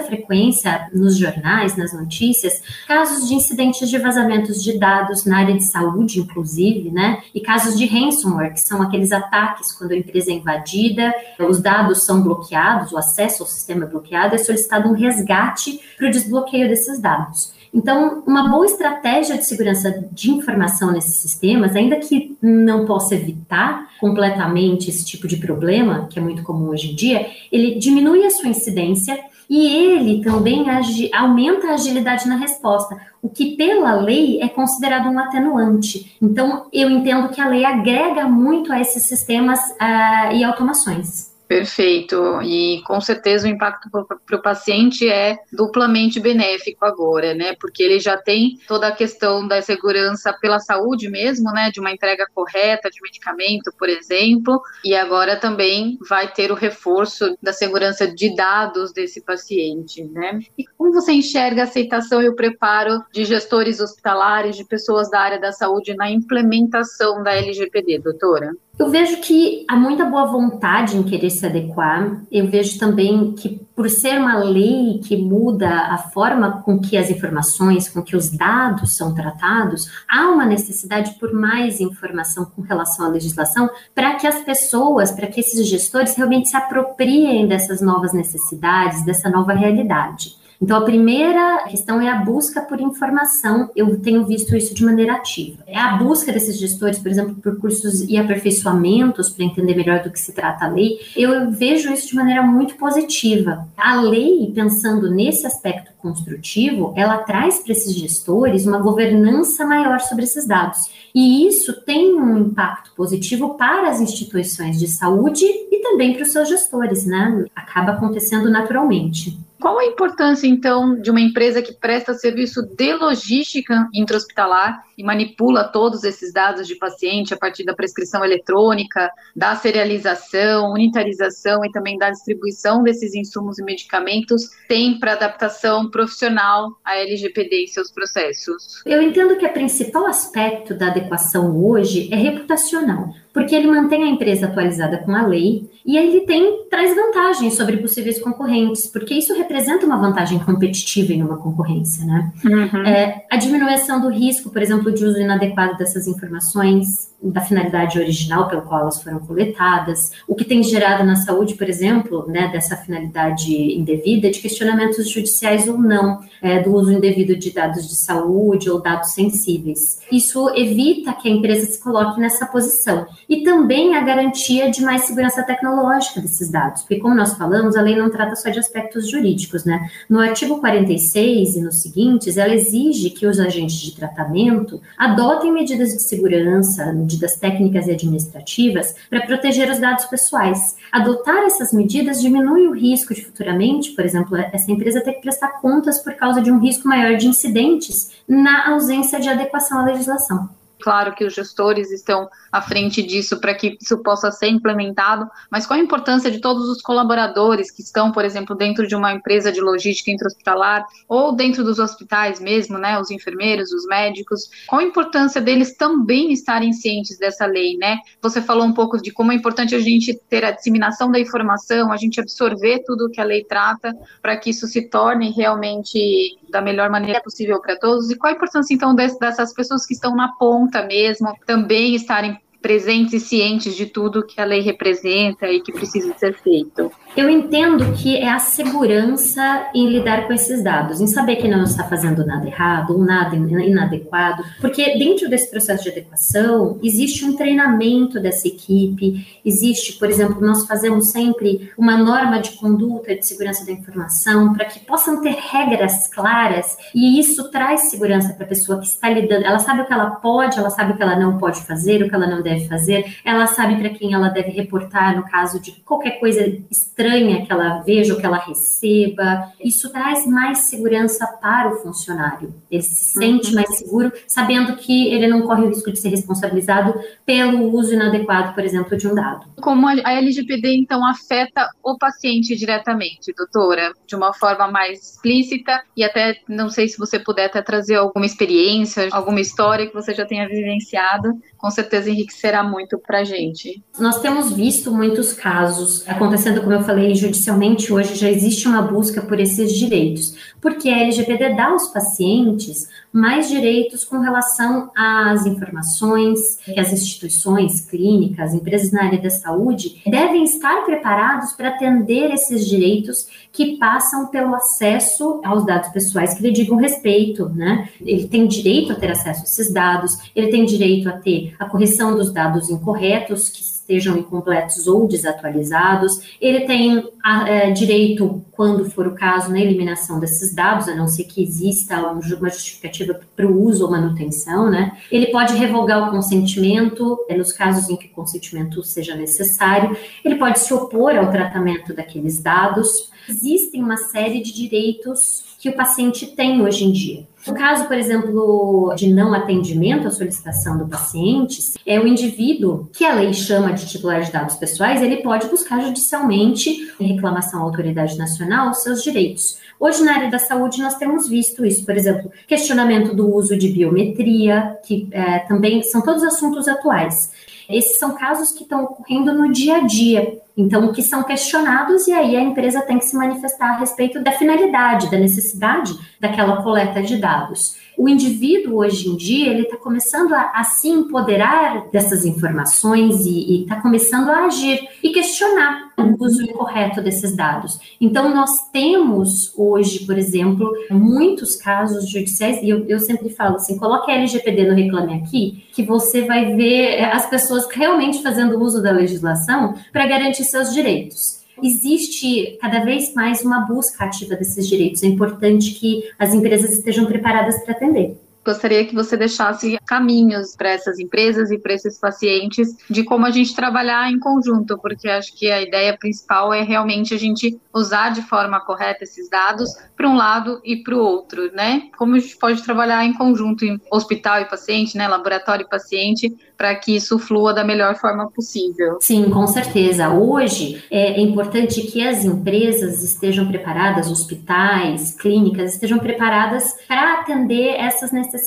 frequência 0.00 0.88
nos 0.92 1.16
jornais, 1.16 1.76
nas 1.76 1.92
notícias, 1.92 2.62
casos 2.86 3.28
de 3.28 3.34
incidentes 3.34 3.88
de 3.88 3.98
vazamentos 3.98 4.62
de 4.62 4.78
dados 4.78 5.24
na 5.24 5.38
área 5.38 5.54
de 5.54 5.64
saúde, 5.64 6.20
inclusive, 6.20 6.90
né? 6.90 7.22
E 7.34 7.40
casos 7.40 7.78
de 7.78 7.86
ransomware, 7.86 8.54
que 8.54 8.60
são 8.60 8.82
aqueles 8.82 9.12
ataques 9.40 9.72
quando 9.72 9.92
a 9.92 9.96
empresa 9.96 10.30
é 10.30 10.34
invadida, 10.34 11.14
os 11.38 11.60
dados 11.60 12.04
são 12.04 12.22
bloqueados, 12.22 12.92
o 12.92 12.98
acesso 12.98 13.42
ao 13.42 13.48
sistema 13.48 13.84
é 13.84 13.88
bloqueado, 13.88 14.34
é 14.34 14.38
solicitado 14.38 14.88
um 14.88 14.92
resgate 14.92 15.80
para 15.96 16.08
o 16.08 16.10
desbloqueio 16.10 16.68
desses 16.68 17.00
dados. 17.00 17.52
Então, 17.72 18.24
uma 18.26 18.48
boa 18.48 18.66
estratégia 18.66 19.38
de 19.38 19.46
segurança 19.46 20.04
de 20.10 20.32
informação 20.32 20.90
nesses 20.90 21.16
sistemas, 21.16 21.76
ainda 21.76 22.00
que 22.00 22.36
não 22.42 22.84
possa 22.84 23.14
evitar 23.14 23.88
completamente 24.00 24.90
esse 24.90 25.04
tipo 25.04 25.28
de 25.28 25.36
problema, 25.36 26.08
que 26.10 26.18
é 26.18 26.22
muito 26.22 26.42
comum 26.42 26.70
hoje 26.70 26.90
em 26.90 26.96
dia, 26.96 27.28
ele 27.52 27.78
diminui 27.78 28.26
a 28.26 28.30
sua 28.30 28.48
incidência 28.48 29.16
e 29.50 29.66
ele 29.66 30.22
também 30.22 30.64
aumenta 31.12 31.66
a 31.66 31.74
agilidade 31.74 32.28
na 32.28 32.36
resposta, 32.36 32.96
o 33.20 33.28
que 33.28 33.56
pela 33.56 33.94
lei 33.94 34.40
é 34.40 34.48
considerado 34.48 35.08
um 35.10 35.18
atenuante. 35.18 36.16
Então, 36.22 36.66
eu 36.72 36.88
entendo 36.88 37.30
que 37.30 37.40
a 37.40 37.48
lei 37.48 37.64
agrega 37.64 38.28
muito 38.28 38.72
a 38.72 38.80
esses 38.80 39.08
sistemas 39.08 39.58
uh, 39.70 40.32
e 40.32 40.44
automações. 40.44 41.29
Perfeito. 41.50 42.40
E 42.42 42.80
com 42.86 43.00
certeza 43.00 43.48
o 43.48 43.50
impacto 43.50 43.90
para 43.90 44.36
o 44.36 44.40
paciente 44.40 45.08
é 45.08 45.36
duplamente 45.52 46.20
benéfico 46.20 46.84
agora, 46.84 47.34
né? 47.34 47.56
Porque 47.58 47.82
ele 47.82 47.98
já 47.98 48.16
tem 48.16 48.56
toda 48.68 48.86
a 48.86 48.92
questão 48.92 49.48
da 49.48 49.60
segurança 49.60 50.32
pela 50.32 50.60
saúde 50.60 51.08
mesmo, 51.10 51.50
né? 51.50 51.68
De 51.72 51.80
uma 51.80 51.90
entrega 51.90 52.24
correta 52.32 52.88
de 52.88 53.02
medicamento, 53.02 53.72
por 53.76 53.88
exemplo, 53.88 54.62
e 54.84 54.94
agora 54.94 55.34
também 55.34 55.98
vai 56.08 56.32
ter 56.32 56.52
o 56.52 56.54
reforço 56.54 57.36
da 57.42 57.52
segurança 57.52 58.06
de 58.06 58.32
dados 58.36 58.92
desse 58.92 59.20
paciente, 59.20 60.04
né? 60.04 60.38
E 60.56 60.64
como 60.78 60.92
você 60.92 61.10
enxerga 61.10 61.62
a 61.62 61.64
aceitação 61.64 62.22
e 62.22 62.28
o 62.28 62.36
preparo 62.36 63.04
de 63.12 63.24
gestores 63.24 63.80
hospitalares, 63.80 64.54
de 64.54 64.64
pessoas 64.64 65.10
da 65.10 65.18
área 65.18 65.40
da 65.40 65.50
saúde 65.50 65.96
na 65.96 66.08
implementação 66.08 67.24
da 67.24 67.34
LGPD, 67.34 67.98
doutora? 67.98 68.52
Eu 68.80 68.88
vejo 68.88 69.18
que 69.18 69.66
há 69.68 69.76
muita 69.76 70.06
boa 70.06 70.24
vontade 70.24 70.96
em 70.96 71.02
querer 71.02 71.28
se 71.28 71.44
adequar. 71.44 72.22
Eu 72.32 72.48
vejo 72.48 72.78
também 72.78 73.34
que, 73.34 73.60
por 73.76 73.90
ser 73.90 74.18
uma 74.18 74.38
lei 74.38 75.00
que 75.04 75.18
muda 75.18 75.68
a 75.68 75.98
forma 75.98 76.62
com 76.62 76.80
que 76.80 76.96
as 76.96 77.10
informações, 77.10 77.90
com 77.90 78.02
que 78.02 78.16
os 78.16 78.30
dados 78.30 78.96
são 78.96 79.14
tratados, 79.14 79.86
há 80.08 80.30
uma 80.30 80.46
necessidade 80.46 81.10
por 81.20 81.30
mais 81.30 81.78
informação 81.78 82.46
com 82.46 82.62
relação 82.62 83.04
à 83.04 83.10
legislação 83.10 83.68
para 83.94 84.14
que 84.14 84.26
as 84.26 84.38
pessoas, 84.44 85.12
para 85.12 85.26
que 85.26 85.40
esses 85.40 85.68
gestores 85.68 86.16
realmente 86.16 86.48
se 86.48 86.56
apropriem 86.56 87.46
dessas 87.46 87.82
novas 87.82 88.14
necessidades, 88.14 89.04
dessa 89.04 89.28
nova 89.28 89.52
realidade. 89.52 90.39
Então, 90.62 90.76
a 90.76 90.84
primeira 90.84 91.64
questão 91.70 92.02
é 92.02 92.08
a 92.08 92.16
busca 92.16 92.60
por 92.60 92.78
informação. 92.82 93.70
Eu 93.74 93.98
tenho 93.98 94.26
visto 94.26 94.54
isso 94.54 94.74
de 94.74 94.84
maneira 94.84 95.14
ativa. 95.14 95.62
É 95.66 95.78
a 95.78 95.96
busca 95.96 96.30
desses 96.30 96.58
gestores, 96.58 96.98
por 96.98 97.10
exemplo, 97.10 97.34
por 97.36 97.58
cursos 97.58 98.02
e 98.02 98.18
aperfeiçoamentos 98.18 99.30
para 99.30 99.46
entender 99.46 99.74
melhor 99.74 100.02
do 100.02 100.10
que 100.10 100.20
se 100.20 100.34
trata 100.34 100.66
a 100.66 100.68
lei. 100.68 100.98
Eu 101.16 101.50
vejo 101.50 101.90
isso 101.90 102.08
de 102.08 102.14
maneira 102.14 102.42
muito 102.42 102.74
positiva. 102.74 103.66
A 103.74 104.02
lei, 104.02 104.52
pensando 104.54 105.10
nesse 105.10 105.46
aspecto 105.46 105.92
construtivo, 105.96 106.92
ela 106.94 107.18
traz 107.18 107.60
para 107.60 107.72
esses 107.72 107.94
gestores 107.94 108.66
uma 108.66 108.78
governança 108.78 109.64
maior 109.64 110.00
sobre 110.00 110.24
esses 110.24 110.46
dados. 110.46 110.78
E 111.14 111.46
isso 111.48 111.84
tem 111.84 112.14
um 112.14 112.36
impacto 112.36 112.92
positivo 112.94 113.54
para 113.54 113.88
as 113.88 114.00
instituições 114.00 114.78
de 114.78 114.88
saúde 114.88 115.44
e 115.46 115.80
também 115.82 116.12
para 116.12 116.22
os 116.22 116.32
seus 116.32 116.50
gestores, 116.50 117.06
né? 117.06 117.46
Acaba 117.56 117.92
acontecendo 117.92 118.50
naturalmente. 118.50 119.38
Qual 119.60 119.78
a 119.78 119.84
importância, 119.84 120.46
então, 120.46 120.98
de 121.00 121.10
uma 121.10 121.20
empresa 121.20 121.60
que 121.60 121.74
presta 121.74 122.14
serviço 122.14 122.62
de 122.62 122.94
logística 122.94 123.88
intra-hospitalar 123.92 124.82
e 124.96 125.04
manipula 125.04 125.64
todos 125.64 126.02
esses 126.02 126.32
dados 126.32 126.66
de 126.66 126.76
paciente 126.76 127.34
a 127.34 127.36
partir 127.36 127.64
da 127.64 127.74
prescrição 127.74 128.24
eletrônica, 128.24 129.10
da 129.36 129.54
serialização, 129.54 130.72
unitarização 130.72 131.64
e 131.64 131.70
também 131.70 131.98
da 131.98 132.10
distribuição 132.10 132.82
desses 132.82 133.14
insumos 133.14 133.58
e 133.58 133.62
medicamentos, 133.62 134.48
tem 134.66 134.98
para 134.98 135.12
adaptação 135.12 135.90
profissional 135.90 136.70
à 136.82 136.96
LGPD 136.96 137.64
em 137.64 137.66
seus 137.66 137.92
processos? 137.92 138.82
Eu 138.86 139.02
entendo 139.02 139.36
que 139.36 139.46
o 139.46 139.52
principal 139.52 140.06
aspecto 140.06 140.74
da 140.74 140.86
adequação 140.86 141.62
hoje 141.62 142.08
é 142.10 142.16
reputacional 142.16 143.10
porque 143.32 143.54
ele 143.54 143.68
mantém 143.68 144.04
a 144.04 144.08
empresa 144.08 144.46
atualizada 144.46 144.98
com 144.98 145.14
a 145.14 145.26
lei 145.26 145.68
e 145.86 145.96
ele 145.96 146.20
tem 146.20 146.64
traz 146.68 146.94
vantagens 146.94 147.54
sobre 147.54 147.76
possíveis 147.78 148.20
concorrentes, 148.20 148.86
porque 148.86 149.14
isso 149.14 149.34
representa 149.34 149.86
uma 149.86 149.96
vantagem 149.96 150.38
competitiva 150.38 151.12
em 151.12 151.22
uma 151.22 151.36
concorrência, 151.36 152.04
né? 152.04 152.32
Uhum. 152.44 152.82
É, 152.84 153.24
a 153.30 153.36
diminuição 153.36 154.00
do 154.00 154.08
risco, 154.08 154.50
por 154.50 154.60
exemplo, 154.62 154.92
de 154.92 155.04
uso 155.04 155.18
inadequado 155.18 155.76
dessas 155.76 156.06
informações, 156.06 157.10
da 157.22 157.40
finalidade 157.40 157.98
original 157.98 158.48
pelo 158.48 158.62
qual 158.62 158.82
elas 158.82 159.02
foram 159.02 159.18
coletadas, 159.20 160.12
o 160.26 160.34
que 160.34 160.44
tem 160.44 160.62
gerado 160.62 161.04
na 161.04 161.16
saúde, 161.16 161.54
por 161.54 161.68
exemplo, 161.68 162.26
né, 162.26 162.48
dessa 162.48 162.76
finalidade 162.76 163.52
indevida, 163.52 164.30
de 164.30 164.40
questionamentos 164.40 165.08
judiciais 165.08 165.68
ou 165.68 165.78
não, 165.78 166.20
é, 166.40 166.60
do 166.60 166.74
uso 166.74 166.92
indevido 166.92 167.36
de 167.36 167.50
dados 167.50 167.88
de 167.88 167.96
saúde 167.96 168.70
ou 168.70 168.80
dados 168.80 169.12
sensíveis. 169.12 170.00
Isso 170.10 170.48
evita 170.56 171.12
que 171.12 171.28
a 171.28 171.32
empresa 171.32 171.70
se 171.70 171.80
coloque 171.80 172.20
nessa 172.20 172.46
posição. 172.46 173.06
E 173.28 173.42
também 173.42 173.94
a 173.94 174.00
garantia 174.00 174.70
de 174.70 174.82
mais 174.82 175.02
segurança 175.02 175.42
tecnológica 175.42 176.20
desses 176.20 176.50
dados, 176.50 176.82
porque, 176.82 176.98
como 176.98 177.14
nós 177.14 177.34
falamos, 177.34 177.76
a 177.76 177.82
lei 177.82 177.96
não 177.96 178.10
trata 178.10 178.34
só 178.36 178.50
de 178.50 178.58
aspectos 178.58 179.08
jurídicos, 179.10 179.64
né? 179.64 179.88
No 180.08 180.20
artigo 180.20 180.58
46 180.58 181.56
e 181.56 181.60
nos 181.60 181.82
seguintes, 181.82 182.36
ela 182.36 182.54
exige 182.54 183.10
que 183.10 183.26
os 183.26 183.38
agentes 183.38 183.76
de 183.76 183.94
tratamento 183.94 184.80
adotem 184.96 185.52
medidas 185.52 185.90
de 185.90 186.02
segurança, 186.02 186.92
medidas 187.10 187.36
técnicas 187.36 187.86
e 187.86 187.90
administrativas 187.90 188.94
para 189.08 189.26
proteger 189.26 189.70
os 189.70 189.78
dados 189.78 190.04
pessoais. 190.04 190.76
Adotar 190.92 191.44
essas 191.44 191.72
medidas 191.72 192.20
diminui 192.20 192.68
o 192.68 192.72
risco 192.72 193.14
de 193.14 193.24
futuramente, 193.24 193.90
por 193.90 194.04
exemplo, 194.04 194.36
essa 194.36 194.70
empresa 194.70 195.00
ter 195.00 195.14
que 195.14 195.22
prestar 195.22 195.60
contas 195.60 195.98
por 195.98 196.14
causa 196.14 196.40
de 196.40 196.50
um 196.50 196.60
risco 196.60 196.88
maior 196.88 197.16
de 197.16 197.26
incidentes 197.26 198.10
na 198.28 198.70
ausência 198.70 199.20
de 199.20 199.28
adequação 199.28 199.80
à 199.80 199.84
legislação. 199.84 200.59
Claro 200.80 201.14
que 201.14 201.24
os 201.24 201.34
gestores 201.34 201.90
estão 201.90 202.28
à 202.50 202.60
frente 202.60 203.02
disso 203.02 203.38
para 203.40 203.54
que 203.54 203.76
isso 203.80 203.98
possa 204.02 204.30
ser 204.30 204.48
implementado, 204.48 205.28
mas 205.50 205.66
qual 205.66 205.78
a 205.78 205.82
importância 205.82 206.30
de 206.30 206.40
todos 206.40 206.68
os 206.68 206.82
colaboradores 206.82 207.70
que 207.70 207.82
estão, 207.82 208.10
por 208.10 208.24
exemplo, 208.24 208.56
dentro 208.56 208.86
de 208.86 208.96
uma 208.96 209.12
empresa 209.12 209.52
de 209.52 209.60
logística 209.60 210.10
intra-hospitalar 210.10 210.84
ou 211.08 211.32
dentro 211.32 211.62
dos 211.62 211.78
hospitais 211.78 212.40
mesmo, 212.40 212.78
né, 212.78 212.98
os 212.98 213.10
enfermeiros, 213.10 213.72
os 213.72 213.86
médicos, 213.86 214.48
qual 214.66 214.80
a 214.80 214.84
importância 214.84 215.40
deles 215.40 215.76
também 215.76 216.32
estarem 216.32 216.72
cientes 216.72 217.18
dessa 217.18 217.46
lei, 217.46 217.76
né? 217.76 217.98
Você 218.22 218.40
falou 218.40 218.64
um 218.64 218.72
pouco 218.72 219.00
de 219.00 219.10
como 219.10 219.32
é 219.32 219.34
importante 219.34 219.74
a 219.74 219.80
gente 219.80 220.14
ter 220.28 220.44
a 220.44 220.50
disseminação 220.50 221.10
da 221.10 221.20
informação, 221.20 221.92
a 221.92 221.96
gente 221.96 222.20
absorver 222.20 222.82
tudo 222.84 223.10
que 223.10 223.20
a 223.20 223.24
lei 223.24 223.44
trata 223.44 223.94
para 224.20 224.36
que 224.36 224.50
isso 224.50 224.66
se 224.66 224.88
torne 224.88 225.30
realmente 225.30 226.38
da 226.50 226.60
melhor 226.60 226.90
maneira 226.90 227.20
possível 227.22 227.60
para 227.60 227.76
todos 227.76 228.10
e 228.10 228.16
qual 228.16 228.32
a 228.32 228.36
importância 228.36 228.74
então 228.74 228.94
dessas 228.94 229.52
pessoas 229.52 229.86
que 229.86 229.94
estão 229.94 230.14
na 230.16 230.32
ponta 230.32 230.69
mesmo 230.82 231.36
também 231.46 231.94
estarem 231.94 232.38
presentes 232.60 233.14
e 233.14 233.20
cientes 233.20 233.74
de 233.74 233.86
tudo 233.86 234.26
que 234.26 234.40
a 234.40 234.44
lei 234.44 234.60
representa 234.60 235.46
e 235.46 235.60
que 235.60 235.72
precisa 235.72 236.14
ser 236.18 236.34
feito. 236.34 236.90
Eu 237.16 237.28
entendo 237.28 237.92
que 237.94 238.16
é 238.16 238.28
a 238.28 238.38
segurança 238.38 239.68
em 239.74 239.88
lidar 239.88 240.26
com 240.26 240.32
esses 240.32 240.62
dados, 240.62 241.00
em 241.00 241.06
saber 241.06 241.36
que 241.36 241.48
não 241.48 241.64
está 241.64 241.84
fazendo 241.84 242.24
nada 242.24 242.46
errado 242.46 242.92
ou 242.92 243.04
nada 243.04 243.34
inadequado, 243.34 244.44
porque 244.60 244.96
dentro 244.96 245.28
desse 245.28 245.50
processo 245.50 245.84
de 245.84 245.90
adequação 245.90 246.78
existe 246.82 247.24
um 247.24 247.34
treinamento 247.34 248.20
dessa 248.20 248.46
equipe, 248.46 249.26
existe, 249.44 249.94
por 249.94 250.08
exemplo, 250.08 250.40
nós 250.40 250.66
fazemos 250.66 251.10
sempre 251.10 251.72
uma 251.76 251.96
norma 251.96 252.38
de 252.40 252.52
conduta 252.52 253.14
de 253.14 253.26
segurança 253.26 253.64
da 253.64 253.72
informação 253.72 254.52
para 254.52 254.66
que 254.66 254.80
possam 254.80 255.20
ter 255.20 255.34
regras 255.50 256.08
claras 256.08 256.76
e 256.94 257.18
isso 257.18 257.50
traz 257.50 257.90
segurança 257.90 258.32
para 258.34 258.44
a 258.44 258.48
pessoa 258.48 258.78
que 258.78 258.86
está 258.86 259.08
lidando. 259.10 259.44
Ela 259.44 259.58
sabe 259.58 259.82
o 259.82 259.86
que 259.86 259.92
ela 259.92 260.10
pode, 260.10 260.58
ela 260.58 260.70
sabe 260.70 260.92
o 260.92 260.96
que 260.96 261.02
ela 261.02 261.18
não 261.18 261.38
pode 261.38 261.60
fazer, 261.62 262.02
o 262.02 262.08
que 262.08 262.14
ela 262.14 262.26
não 262.26 262.40
deve 262.40 262.49
fazer, 262.66 263.18
ela 263.24 263.46
sabe 263.46 263.76
para 263.76 263.90
quem 263.90 264.14
ela 264.14 264.28
deve 264.28 264.50
reportar 264.50 265.16
no 265.16 265.24
caso 265.24 265.60
de 265.60 265.72
qualquer 265.82 266.18
coisa 266.18 266.40
estranha 266.70 267.44
que 267.44 267.52
ela 267.52 267.80
veja 267.80 268.14
ou 268.14 268.20
que 268.20 268.26
ela 268.26 268.38
receba. 268.38 269.52
Isso 269.62 269.90
traz 269.90 270.26
mais 270.26 270.58
segurança 270.70 271.26
para 271.40 271.72
o 271.72 271.76
funcionário. 271.76 272.54
Ele 272.70 272.82
se 272.82 273.12
sente 273.12 273.48
uhum. 273.48 273.54
mais 273.54 273.78
seguro, 273.78 274.12
sabendo 274.26 274.76
que 274.76 275.08
ele 275.08 275.26
não 275.26 275.42
corre 275.42 275.62
o 275.62 275.68
risco 275.68 275.92
de 275.92 275.98
ser 275.98 276.08
responsabilizado 276.08 276.94
pelo 277.24 277.72
uso 277.74 277.94
inadequado, 277.94 278.54
por 278.54 278.64
exemplo, 278.64 278.96
de 278.96 279.06
um 279.06 279.14
dado. 279.14 279.46
Como 279.60 279.86
a 279.86 280.12
LGPD, 280.12 280.76
então, 280.76 281.06
afeta 281.06 281.68
o 281.82 281.96
paciente 281.98 282.56
diretamente, 282.56 283.32
doutora, 283.36 283.92
de 284.06 284.16
uma 284.16 284.32
forma 284.32 284.68
mais 284.68 285.12
explícita 285.12 285.82
e 285.96 286.02
até, 286.02 286.36
não 286.48 286.70
sei 286.70 286.88
se 286.88 286.98
você 286.98 287.18
puder 287.18 287.46
até 287.46 287.62
trazer 287.62 287.96
alguma 287.96 288.26
experiência, 288.26 289.08
alguma 289.12 289.40
história 289.40 289.86
que 289.86 289.94
você 289.94 290.14
já 290.14 290.24
tenha 290.24 290.48
vivenciado, 290.48 291.32
com 291.56 291.70
certeza 291.70 292.10
enriquecerá 292.40 292.62
muito 292.62 292.98
para 292.98 293.20
a 293.20 293.24
gente. 293.24 293.82
Nós 293.98 294.20
temos 294.20 294.52
visto 294.52 294.90
muitos 294.90 295.32
casos 295.32 296.06
acontecendo, 296.08 296.60
como 296.60 296.72
eu 296.72 296.82
falei, 296.82 297.14
judicialmente 297.14 297.92
hoje 297.92 298.14
já 298.14 298.30
existe 298.30 298.66
uma 298.66 298.82
busca 298.82 299.20
por 299.20 299.38
esses 299.38 299.72
direitos, 299.72 300.34
porque 300.60 300.88
a 300.88 300.98
LGPD 300.98 301.54
dá 301.54 301.66
aos 301.66 301.88
pacientes 301.88 302.88
mais 303.12 303.48
direitos 303.48 304.04
com 304.04 304.20
relação 304.20 304.90
às 304.96 305.44
informações 305.44 306.56
que 306.64 306.78
as 306.78 306.92
instituições 306.92 307.80
clínicas, 307.80 308.54
empresas 308.54 308.92
na 308.92 309.04
área 309.04 309.20
da 309.20 309.30
saúde 309.30 310.00
devem 310.06 310.44
estar 310.44 310.84
preparados 310.84 311.52
para 311.52 311.68
atender 311.68 312.32
esses 312.32 312.66
direitos 312.66 313.26
que 313.52 313.76
passam 313.78 314.28
pelo 314.28 314.54
acesso 314.54 315.40
aos 315.44 315.66
dados 315.66 315.90
pessoais 315.90 316.34
que 316.34 316.42
lhe 316.42 316.52
digam 316.52 316.76
respeito, 316.76 317.48
né? 317.48 317.88
Ele 318.00 318.28
tem 318.28 318.46
direito 318.46 318.92
a 318.92 318.94
ter 318.94 319.10
acesso 319.10 319.40
a 319.40 319.44
esses 319.44 319.72
dados, 319.72 320.16
ele 320.34 320.48
tem 320.48 320.64
direito 320.64 321.08
a 321.08 321.12
ter 321.12 321.54
a 321.58 321.66
correção 321.68 322.16
dos 322.16 322.29
dados 322.32 322.70
incorretos 322.70 323.48
que 323.48 323.62
estejam 323.62 324.16
incompletos 324.16 324.86
ou 324.86 325.08
desatualizados. 325.08 326.36
Ele 326.40 326.60
tem 326.60 327.04
a, 327.22 327.48
é, 327.48 327.70
direito, 327.72 328.44
quando 328.52 328.88
for 328.88 329.06
o 329.06 329.14
caso, 329.14 329.50
na 329.50 329.60
eliminação 329.60 330.20
desses 330.20 330.54
dados, 330.54 330.88
a 330.88 330.94
não 330.94 331.08
ser 331.08 331.24
que 331.24 331.42
exista 331.42 331.98
uma 331.98 332.22
justificativa 332.22 333.20
para 333.34 333.46
o 333.46 333.62
uso 333.62 333.84
ou 333.84 333.90
manutenção, 333.90 334.70
né? 334.70 334.96
Ele 335.10 335.26
pode 335.26 335.54
revogar 335.54 336.08
o 336.08 336.10
consentimento, 336.10 337.18
é, 337.28 337.36
nos 337.36 337.52
casos 337.52 337.88
em 337.90 337.96
que 337.96 338.06
o 338.06 338.10
consentimento 338.10 338.82
seja 338.84 339.16
necessário. 339.16 339.96
Ele 340.24 340.36
pode 340.36 340.60
se 340.60 340.72
opor 340.72 341.16
ao 341.16 341.30
tratamento 341.30 341.92
daqueles 341.92 342.40
dados. 342.40 343.10
Existem 343.28 343.82
uma 343.82 343.96
série 343.96 344.42
de 344.42 344.52
direitos 344.52 345.50
que 345.58 345.68
o 345.68 345.76
paciente 345.76 346.26
tem 346.26 346.62
hoje 346.62 346.84
em 346.84 346.92
dia. 346.92 347.29
No 347.46 347.54
caso, 347.54 347.86
por 347.86 347.96
exemplo, 347.96 348.94
de 348.96 349.08
não 349.12 349.32
atendimento 349.32 350.06
à 350.06 350.10
solicitação 350.10 350.76
do 350.76 350.86
paciente, 350.86 351.58
é 351.86 351.98
o 351.98 352.06
indivíduo 352.06 352.88
que 352.92 353.04
a 353.04 353.14
lei 353.14 353.32
chama 353.32 353.72
de 353.72 353.88
titular 353.88 354.20
de 354.22 354.30
dados 354.30 354.56
pessoais, 354.56 355.00
ele 355.00 355.22
pode 355.22 355.48
buscar 355.48 355.80
judicialmente, 355.80 356.92
em 357.00 357.14
reclamação 357.14 357.60
à 357.60 357.62
autoridade 357.62 358.18
nacional, 358.18 358.70
os 358.70 358.82
seus 358.82 359.02
direitos. 359.02 359.58
Hoje, 359.78 360.02
na 360.02 360.14
área 360.14 360.30
da 360.30 360.38
saúde, 360.38 360.82
nós 360.82 360.96
temos 360.96 361.26
visto 361.26 361.64
isso, 361.64 361.86
por 361.86 361.96
exemplo, 361.96 362.30
questionamento 362.46 363.14
do 363.14 363.34
uso 363.34 363.56
de 363.56 363.68
biometria, 363.68 364.78
que 364.84 365.08
é, 365.10 365.38
também 365.40 365.82
são 365.82 366.02
todos 366.02 366.22
assuntos 366.22 366.68
atuais. 366.68 367.30
Esses 367.70 367.98
são 367.98 368.14
casos 368.14 368.52
que 368.52 368.62
estão 368.62 368.84
ocorrendo 368.84 369.32
no 369.32 369.52
dia 369.52 369.76
a 369.76 369.80
dia. 369.80 370.40
Então, 370.56 370.92
que 370.92 371.02
são 371.02 371.22
questionados 371.22 372.06
e 372.06 372.12
aí 372.12 372.36
a 372.36 372.42
empresa 372.42 372.82
tem 372.82 372.98
que 372.98 373.06
se 373.06 373.16
manifestar 373.16 373.70
a 373.70 373.78
respeito 373.78 374.22
da 374.22 374.32
finalidade, 374.32 375.10
da 375.10 375.18
necessidade 375.18 375.96
daquela 376.20 376.62
coleta 376.62 377.02
de 377.02 377.16
dados. 377.16 377.76
O 377.96 378.08
indivíduo 378.08 378.78
hoje 378.78 379.08
em 379.08 379.16
dia 379.16 379.50
ele 379.50 379.62
está 379.62 379.76
começando 379.76 380.32
a, 380.32 380.52
a, 380.54 380.64
se 380.64 380.88
empoderar 380.88 381.88
dessas 381.90 382.24
informações 382.24 383.24
e 383.26 383.62
está 383.62 383.80
começando 383.80 384.28
a 384.30 384.46
agir 384.46 384.88
e 385.02 385.10
questionar 385.10 385.89
o 386.00 386.16
uso 386.18 386.42
incorreto 386.42 387.00
desses 387.02 387.34
dados. 387.34 387.78
Então, 388.00 388.34
nós 388.34 388.70
temos 388.70 389.52
hoje, 389.56 390.06
por 390.06 390.18
exemplo, 390.18 390.70
muitos 390.90 391.56
casos 391.56 392.08
judiciais, 392.08 392.62
e 392.62 392.68
eu, 392.68 392.84
eu 392.86 392.98
sempre 392.98 393.30
falo 393.30 393.56
assim: 393.56 393.76
coloque 393.76 394.10
a 394.10 394.14
LGPD 394.14 394.68
no 394.68 394.74
Reclame 394.74 395.14
Aqui, 395.14 395.64
que 395.72 395.82
você 395.82 396.22
vai 396.22 396.54
ver 396.54 397.04
as 397.04 397.28
pessoas 397.28 397.66
realmente 397.70 398.22
fazendo 398.22 398.60
uso 398.60 398.82
da 398.82 398.90
legislação 398.90 399.74
para 399.92 400.06
garantir 400.06 400.44
seus 400.44 400.72
direitos 400.72 401.40
existe 401.62 402.56
cada 402.58 402.82
vez 402.82 403.12
mais 403.12 403.42
uma 403.42 403.60
busca 403.66 404.04
ativa 404.06 404.34
desses 404.34 404.66
direitos. 404.66 405.02
É 405.02 405.06
importante 405.06 405.72
que 405.72 406.08
as 406.18 406.32
empresas 406.32 406.72
estejam 406.72 407.04
preparadas 407.04 407.62
para 407.62 407.74
atender 407.74 408.16
gostaria 408.50 408.84
que 408.84 408.94
você 408.94 409.16
deixasse 409.16 409.78
caminhos 409.86 410.56
para 410.56 410.70
essas 410.70 410.98
empresas 410.98 411.50
e 411.50 411.58
para 411.58 411.72
esses 411.72 411.98
pacientes 411.98 412.76
de 412.88 413.04
como 413.04 413.26
a 413.26 413.30
gente 413.30 413.54
trabalhar 413.54 414.10
em 414.10 414.18
conjunto, 414.18 414.78
porque 414.78 415.08
acho 415.08 415.34
que 415.36 415.50
a 415.50 415.62
ideia 415.62 415.96
principal 415.96 416.52
é 416.52 416.62
realmente 416.62 417.14
a 417.14 417.18
gente 417.18 417.58
usar 417.72 418.10
de 418.10 418.22
forma 418.22 418.60
correta 418.60 419.04
esses 419.04 419.28
dados 419.30 419.70
para 419.96 420.08
um 420.08 420.16
lado 420.16 420.60
e 420.64 420.76
para 420.82 420.94
o 420.94 420.98
outro, 420.98 421.52
né? 421.52 421.82
Como 421.96 422.16
a 422.16 422.18
gente 422.18 422.36
pode 422.36 422.62
trabalhar 422.62 423.04
em 423.04 423.12
conjunto 423.12 423.64
em 423.64 423.80
hospital 423.90 424.40
e 424.40 424.44
paciente, 424.46 424.96
né, 424.96 425.06
laboratório 425.06 425.64
e 425.64 425.68
paciente, 425.68 426.34
para 426.56 426.74
que 426.74 426.94
isso 426.96 427.18
flua 427.18 427.54
da 427.54 427.64
melhor 427.64 427.96
forma 427.96 428.30
possível. 428.30 428.98
Sim, 429.00 429.30
com 429.30 429.46
certeza. 429.46 430.10
Hoje 430.10 430.82
é 430.90 431.20
importante 431.20 431.82
que 431.82 432.06
as 432.06 432.24
empresas 432.24 433.02
estejam 433.02 433.48
preparadas, 433.48 434.10
hospitais, 434.10 435.14
clínicas 435.14 435.74
estejam 435.74 435.98
preparadas 435.98 436.74
para 436.86 437.20
atender 437.20 437.76
essas 437.76 438.12
necessidades. 438.12 438.39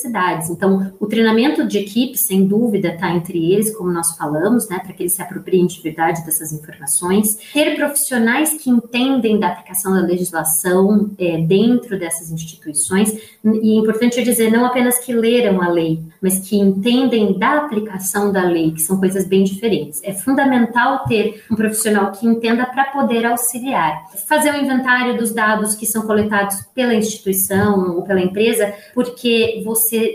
Então, 0.50 0.92
o 0.98 1.06
treinamento 1.06 1.66
de 1.66 1.78
equipe, 1.78 2.16
sem 2.16 2.46
dúvida, 2.46 2.88
está 2.88 3.12
entre 3.14 3.52
eles, 3.52 3.74
como 3.76 3.90
nós 3.90 4.16
falamos, 4.16 4.68
né, 4.68 4.78
para 4.78 4.92
que 4.92 5.02
eles 5.02 5.14
se 5.14 5.22
apropriem 5.22 5.66
de 5.66 5.80
verdade 5.80 6.24
dessas 6.24 6.52
informações. 6.52 7.36
Ter 7.52 7.74
profissionais 7.76 8.54
que 8.54 8.70
entendem 8.70 9.38
da 9.38 9.48
aplicação 9.48 9.92
da 9.92 10.00
legislação 10.00 11.10
é, 11.18 11.38
dentro 11.38 11.98
dessas 11.98 12.30
instituições. 12.30 13.12
E 13.44 13.76
é 13.76 13.80
importante 13.80 14.22
dizer, 14.22 14.50
não 14.50 14.64
apenas 14.64 14.98
que 14.98 15.12
leram 15.12 15.62
a 15.62 15.68
lei, 15.68 16.00
mas 16.20 16.38
que 16.40 16.56
entendem 16.56 17.38
da 17.38 17.58
aplicação 17.58 18.32
da 18.32 18.42
lei, 18.42 18.72
que 18.72 18.80
são 18.80 18.98
coisas 18.98 19.26
bem 19.26 19.44
diferentes. 19.44 20.00
É 20.02 20.12
fundamental 20.12 21.04
ter 21.04 21.44
um 21.50 21.54
profissional 21.56 22.12
que 22.12 22.26
entenda 22.26 22.66
para 22.66 22.84
poder 22.86 23.26
auxiliar. 23.26 24.04
Fazer 24.26 24.50
o 24.50 24.54
um 24.54 24.62
inventário 24.62 25.16
dos 25.16 25.32
dados 25.32 25.74
que 25.74 25.86
são 25.86 26.02
coletados 26.02 26.62
pela 26.74 26.94
instituição 26.94 27.96
ou 27.96 28.02
pela 28.02 28.20
empresa, 28.20 28.72
porque 28.94 29.62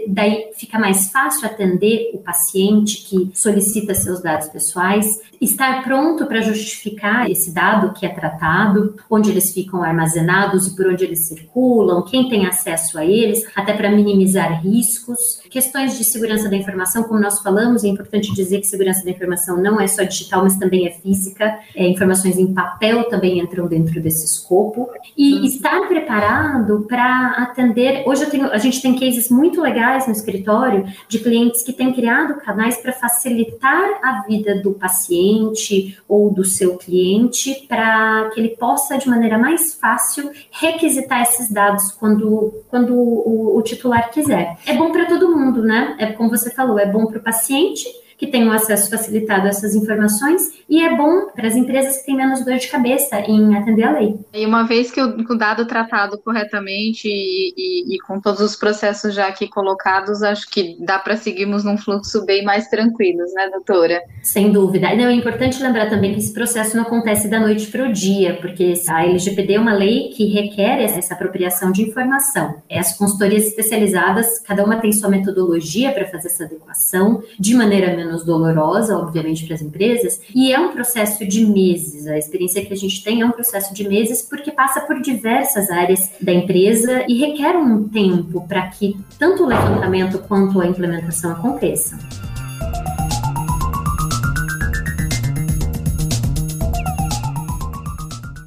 daí 0.07 0.51
fica 0.55 0.79
mais 0.79 1.11
fácil 1.11 1.45
atender 1.45 2.11
o 2.13 2.19
paciente 2.19 3.03
que 3.03 3.31
solicita 3.33 3.93
seus 3.93 4.21
dados 4.21 4.47
pessoais, 4.49 5.05
estar 5.39 5.83
pronto 5.83 6.25
para 6.25 6.41
justificar 6.41 7.29
esse 7.29 7.53
dado 7.53 7.93
que 7.93 8.05
é 8.05 8.09
tratado, 8.09 8.95
onde 9.09 9.29
eles 9.29 9.53
ficam 9.53 9.81
armazenados 9.81 10.67
e 10.67 10.75
por 10.75 10.87
onde 10.87 11.03
eles 11.03 11.27
circulam, 11.27 12.03
quem 12.03 12.27
tem 12.27 12.45
acesso 12.45 12.97
a 12.99 13.05
eles, 13.05 13.43
até 13.55 13.73
para 13.73 13.89
minimizar 13.89 14.61
riscos. 14.61 15.39
Questões 15.49 15.97
de 15.97 16.03
segurança 16.03 16.49
da 16.49 16.55
informação, 16.55 17.03
como 17.03 17.19
nós 17.19 17.41
falamos. 17.41 17.83
É 17.83 17.87
importante 17.87 18.33
dizer 18.33 18.59
que 18.59 18.67
segurança 18.67 19.03
da 19.03 19.11
informação 19.11 19.57
não 19.57 19.79
é 19.79 19.87
só 19.87 20.03
digital, 20.03 20.43
mas 20.43 20.57
também 20.57 20.87
é 20.87 20.91
física. 20.91 21.57
É, 21.75 21.87
informações 21.87 22.37
em 22.37 22.53
papel 22.53 23.05
também 23.05 23.39
entram 23.39 23.67
dentro 23.67 24.01
desse 24.01 24.25
escopo. 24.25 24.89
E 25.17 25.35
uhum. 25.35 25.45
estar 25.45 25.87
preparado 25.87 26.85
para 26.87 27.35
atender. 27.37 28.03
Hoje 28.05 28.25
tenho, 28.25 28.51
a 28.51 28.57
gente 28.57 28.81
tem 28.81 28.97
cases 28.97 29.29
muito 29.29 29.48
legais 29.57 30.05
no 30.07 30.13
escritório 30.13 30.85
de 31.07 31.19
clientes 31.19 31.63
que 31.63 31.71
têm 31.71 31.93
criado 31.93 32.39
canais 32.41 32.77
para 32.77 32.91
facilitar 32.91 33.99
a 34.03 34.23
vida 34.27 34.61
do 34.61 34.73
paciente 34.73 35.97
ou 36.07 36.31
do 36.31 36.43
seu 36.43 36.77
cliente 36.77 37.65
para 37.67 38.29
que 38.33 38.39
ele 38.39 38.49
possa, 38.49 38.97
de 38.97 39.07
maneira 39.07 39.37
mais 39.37 39.75
fácil, 39.75 40.31
requisitar 40.51 41.21
esses 41.21 41.51
dados 41.51 41.91
quando, 41.91 42.63
quando 42.69 42.93
o, 42.93 43.57
o 43.57 43.61
titular 43.61 44.11
quiser. 44.11 44.57
É 44.65 44.73
bom 44.73 44.91
para 44.91 45.05
todo 45.05 45.35
mundo, 45.35 45.61
né? 45.61 45.95
É 45.99 46.07
como 46.07 46.29
você 46.29 46.49
falou, 46.49 46.77
é 46.77 46.85
bom 46.85 47.05
para 47.05 47.19
o 47.19 47.23
paciente 47.23 47.87
que 48.19 48.27
tenham 48.27 48.51
acesso 48.51 48.89
facilitado 48.89 49.45
a 49.45 49.49
essas 49.49 49.73
informações 49.73 50.41
e 50.69 50.83
é 50.83 50.95
bom 50.95 51.27
para 51.33 51.47
as 51.47 51.55
empresas 51.55 51.97
que 51.97 52.07
têm 52.07 52.17
menos 52.17 52.43
dor 52.43 52.57
de 52.57 52.67
cabeça 52.67 53.21
em 53.21 53.55
atender 53.55 53.83
a 53.83 53.93
lei. 53.93 54.19
E 54.33 54.45
uma 54.45 54.63
vez 54.63 54.91
que 54.91 55.01
o, 55.01 55.37
dado 55.37 55.65
tratado 55.65 56.17
corretamente 56.19 57.07
e, 57.07 57.53
e, 57.55 57.95
e, 57.95 57.99
com 57.99 58.19
todos 58.19 58.41
os 58.41 58.57
processos 58.57 59.15
já 59.15 59.27
aqui 59.27 59.47
colocados, 59.47 60.21
acho 60.21 60.49
que 60.49 60.75
dá 60.81 60.99
para 60.99 61.15
seguirmos 61.15 61.63
num 61.63 61.77
fluxo 61.77 62.25
bem 62.25 62.43
mais 62.43 62.67
tranquilos, 62.67 63.33
né, 63.33 63.49
doutora? 63.49 64.01
Sem 64.21 64.51
dúvida. 64.51 64.93
Não, 64.95 65.05
é 65.05 65.13
importante 65.13 65.63
lembrar 65.63 65.89
também 65.89 66.11
que 66.11 66.19
esse 66.19 66.33
processo 66.33 66.75
não 66.75 66.83
acontece 66.83 67.29
da 67.29 67.39
noite 67.39 67.67
para 67.67 67.87
o 67.87 67.93
dia, 67.93 68.37
porque 68.41 68.73
a 68.89 69.05
LGPD 69.05 69.53
é 69.53 69.59
uma 69.59 69.73
lei 69.73 70.09
que 70.09 70.25
requer 70.25 70.81
essa 70.81 71.13
apropriação 71.13 71.71
de 71.71 71.83
informação. 71.83 72.61
As 72.69 72.97
consultorias 72.97 73.45
especializadas, 73.45 74.39
cada 74.39 74.65
uma 74.65 74.75
tem 74.75 74.91
sua 74.91 75.07
metodologia 75.07 75.93
para 75.93 76.05
fazer 76.07 76.27
essa 76.27 76.43
adequação 76.43 77.23
de 77.39 77.55
maneira 77.55 77.95
menos 77.95 78.08
menos 78.09 78.25
dolorosa, 78.25 78.97
obviamente, 78.97 79.45
para 79.45 79.55
as 79.55 79.61
empresas, 79.61 80.19
e 80.33 80.51
é 80.51 80.59
um 80.59 80.71
processo 80.71 81.25
de 81.25 81.45
meses. 81.45 82.07
A 82.07 82.17
experiência 82.17 82.65
que 82.65 82.73
a 82.73 82.77
gente 82.77 83.03
tem 83.03 83.21
é 83.21 83.25
um 83.25 83.31
processo 83.31 83.73
de 83.73 83.87
meses 83.87 84.23
porque 84.23 84.51
passa 84.51 84.81
por 84.81 84.99
diversas 85.01 85.69
áreas 85.69 85.99
da 86.19 86.33
empresa 86.33 87.05
e 87.07 87.13
requer 87.15 87.55
um 87.55 87.87
tempo 87.87 88.45
para 88.47 88.67
que 88.67 88.97
tanto 89.17 89.43
o 89.43 89.47
levantamento 89.47 90.19
quanto 90.27 90.59
a 90.59 90.67
implementação 90.67 91.31
aconteçam. 91.31 91.99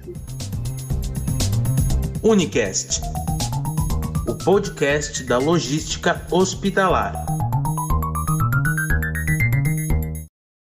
Unicast 2.23 3.01
o 4.27 4.35
podcast 4.35 5.23
da 5.23 5.37
logística 5.37 6.25
hospitalar. 6.31 7.13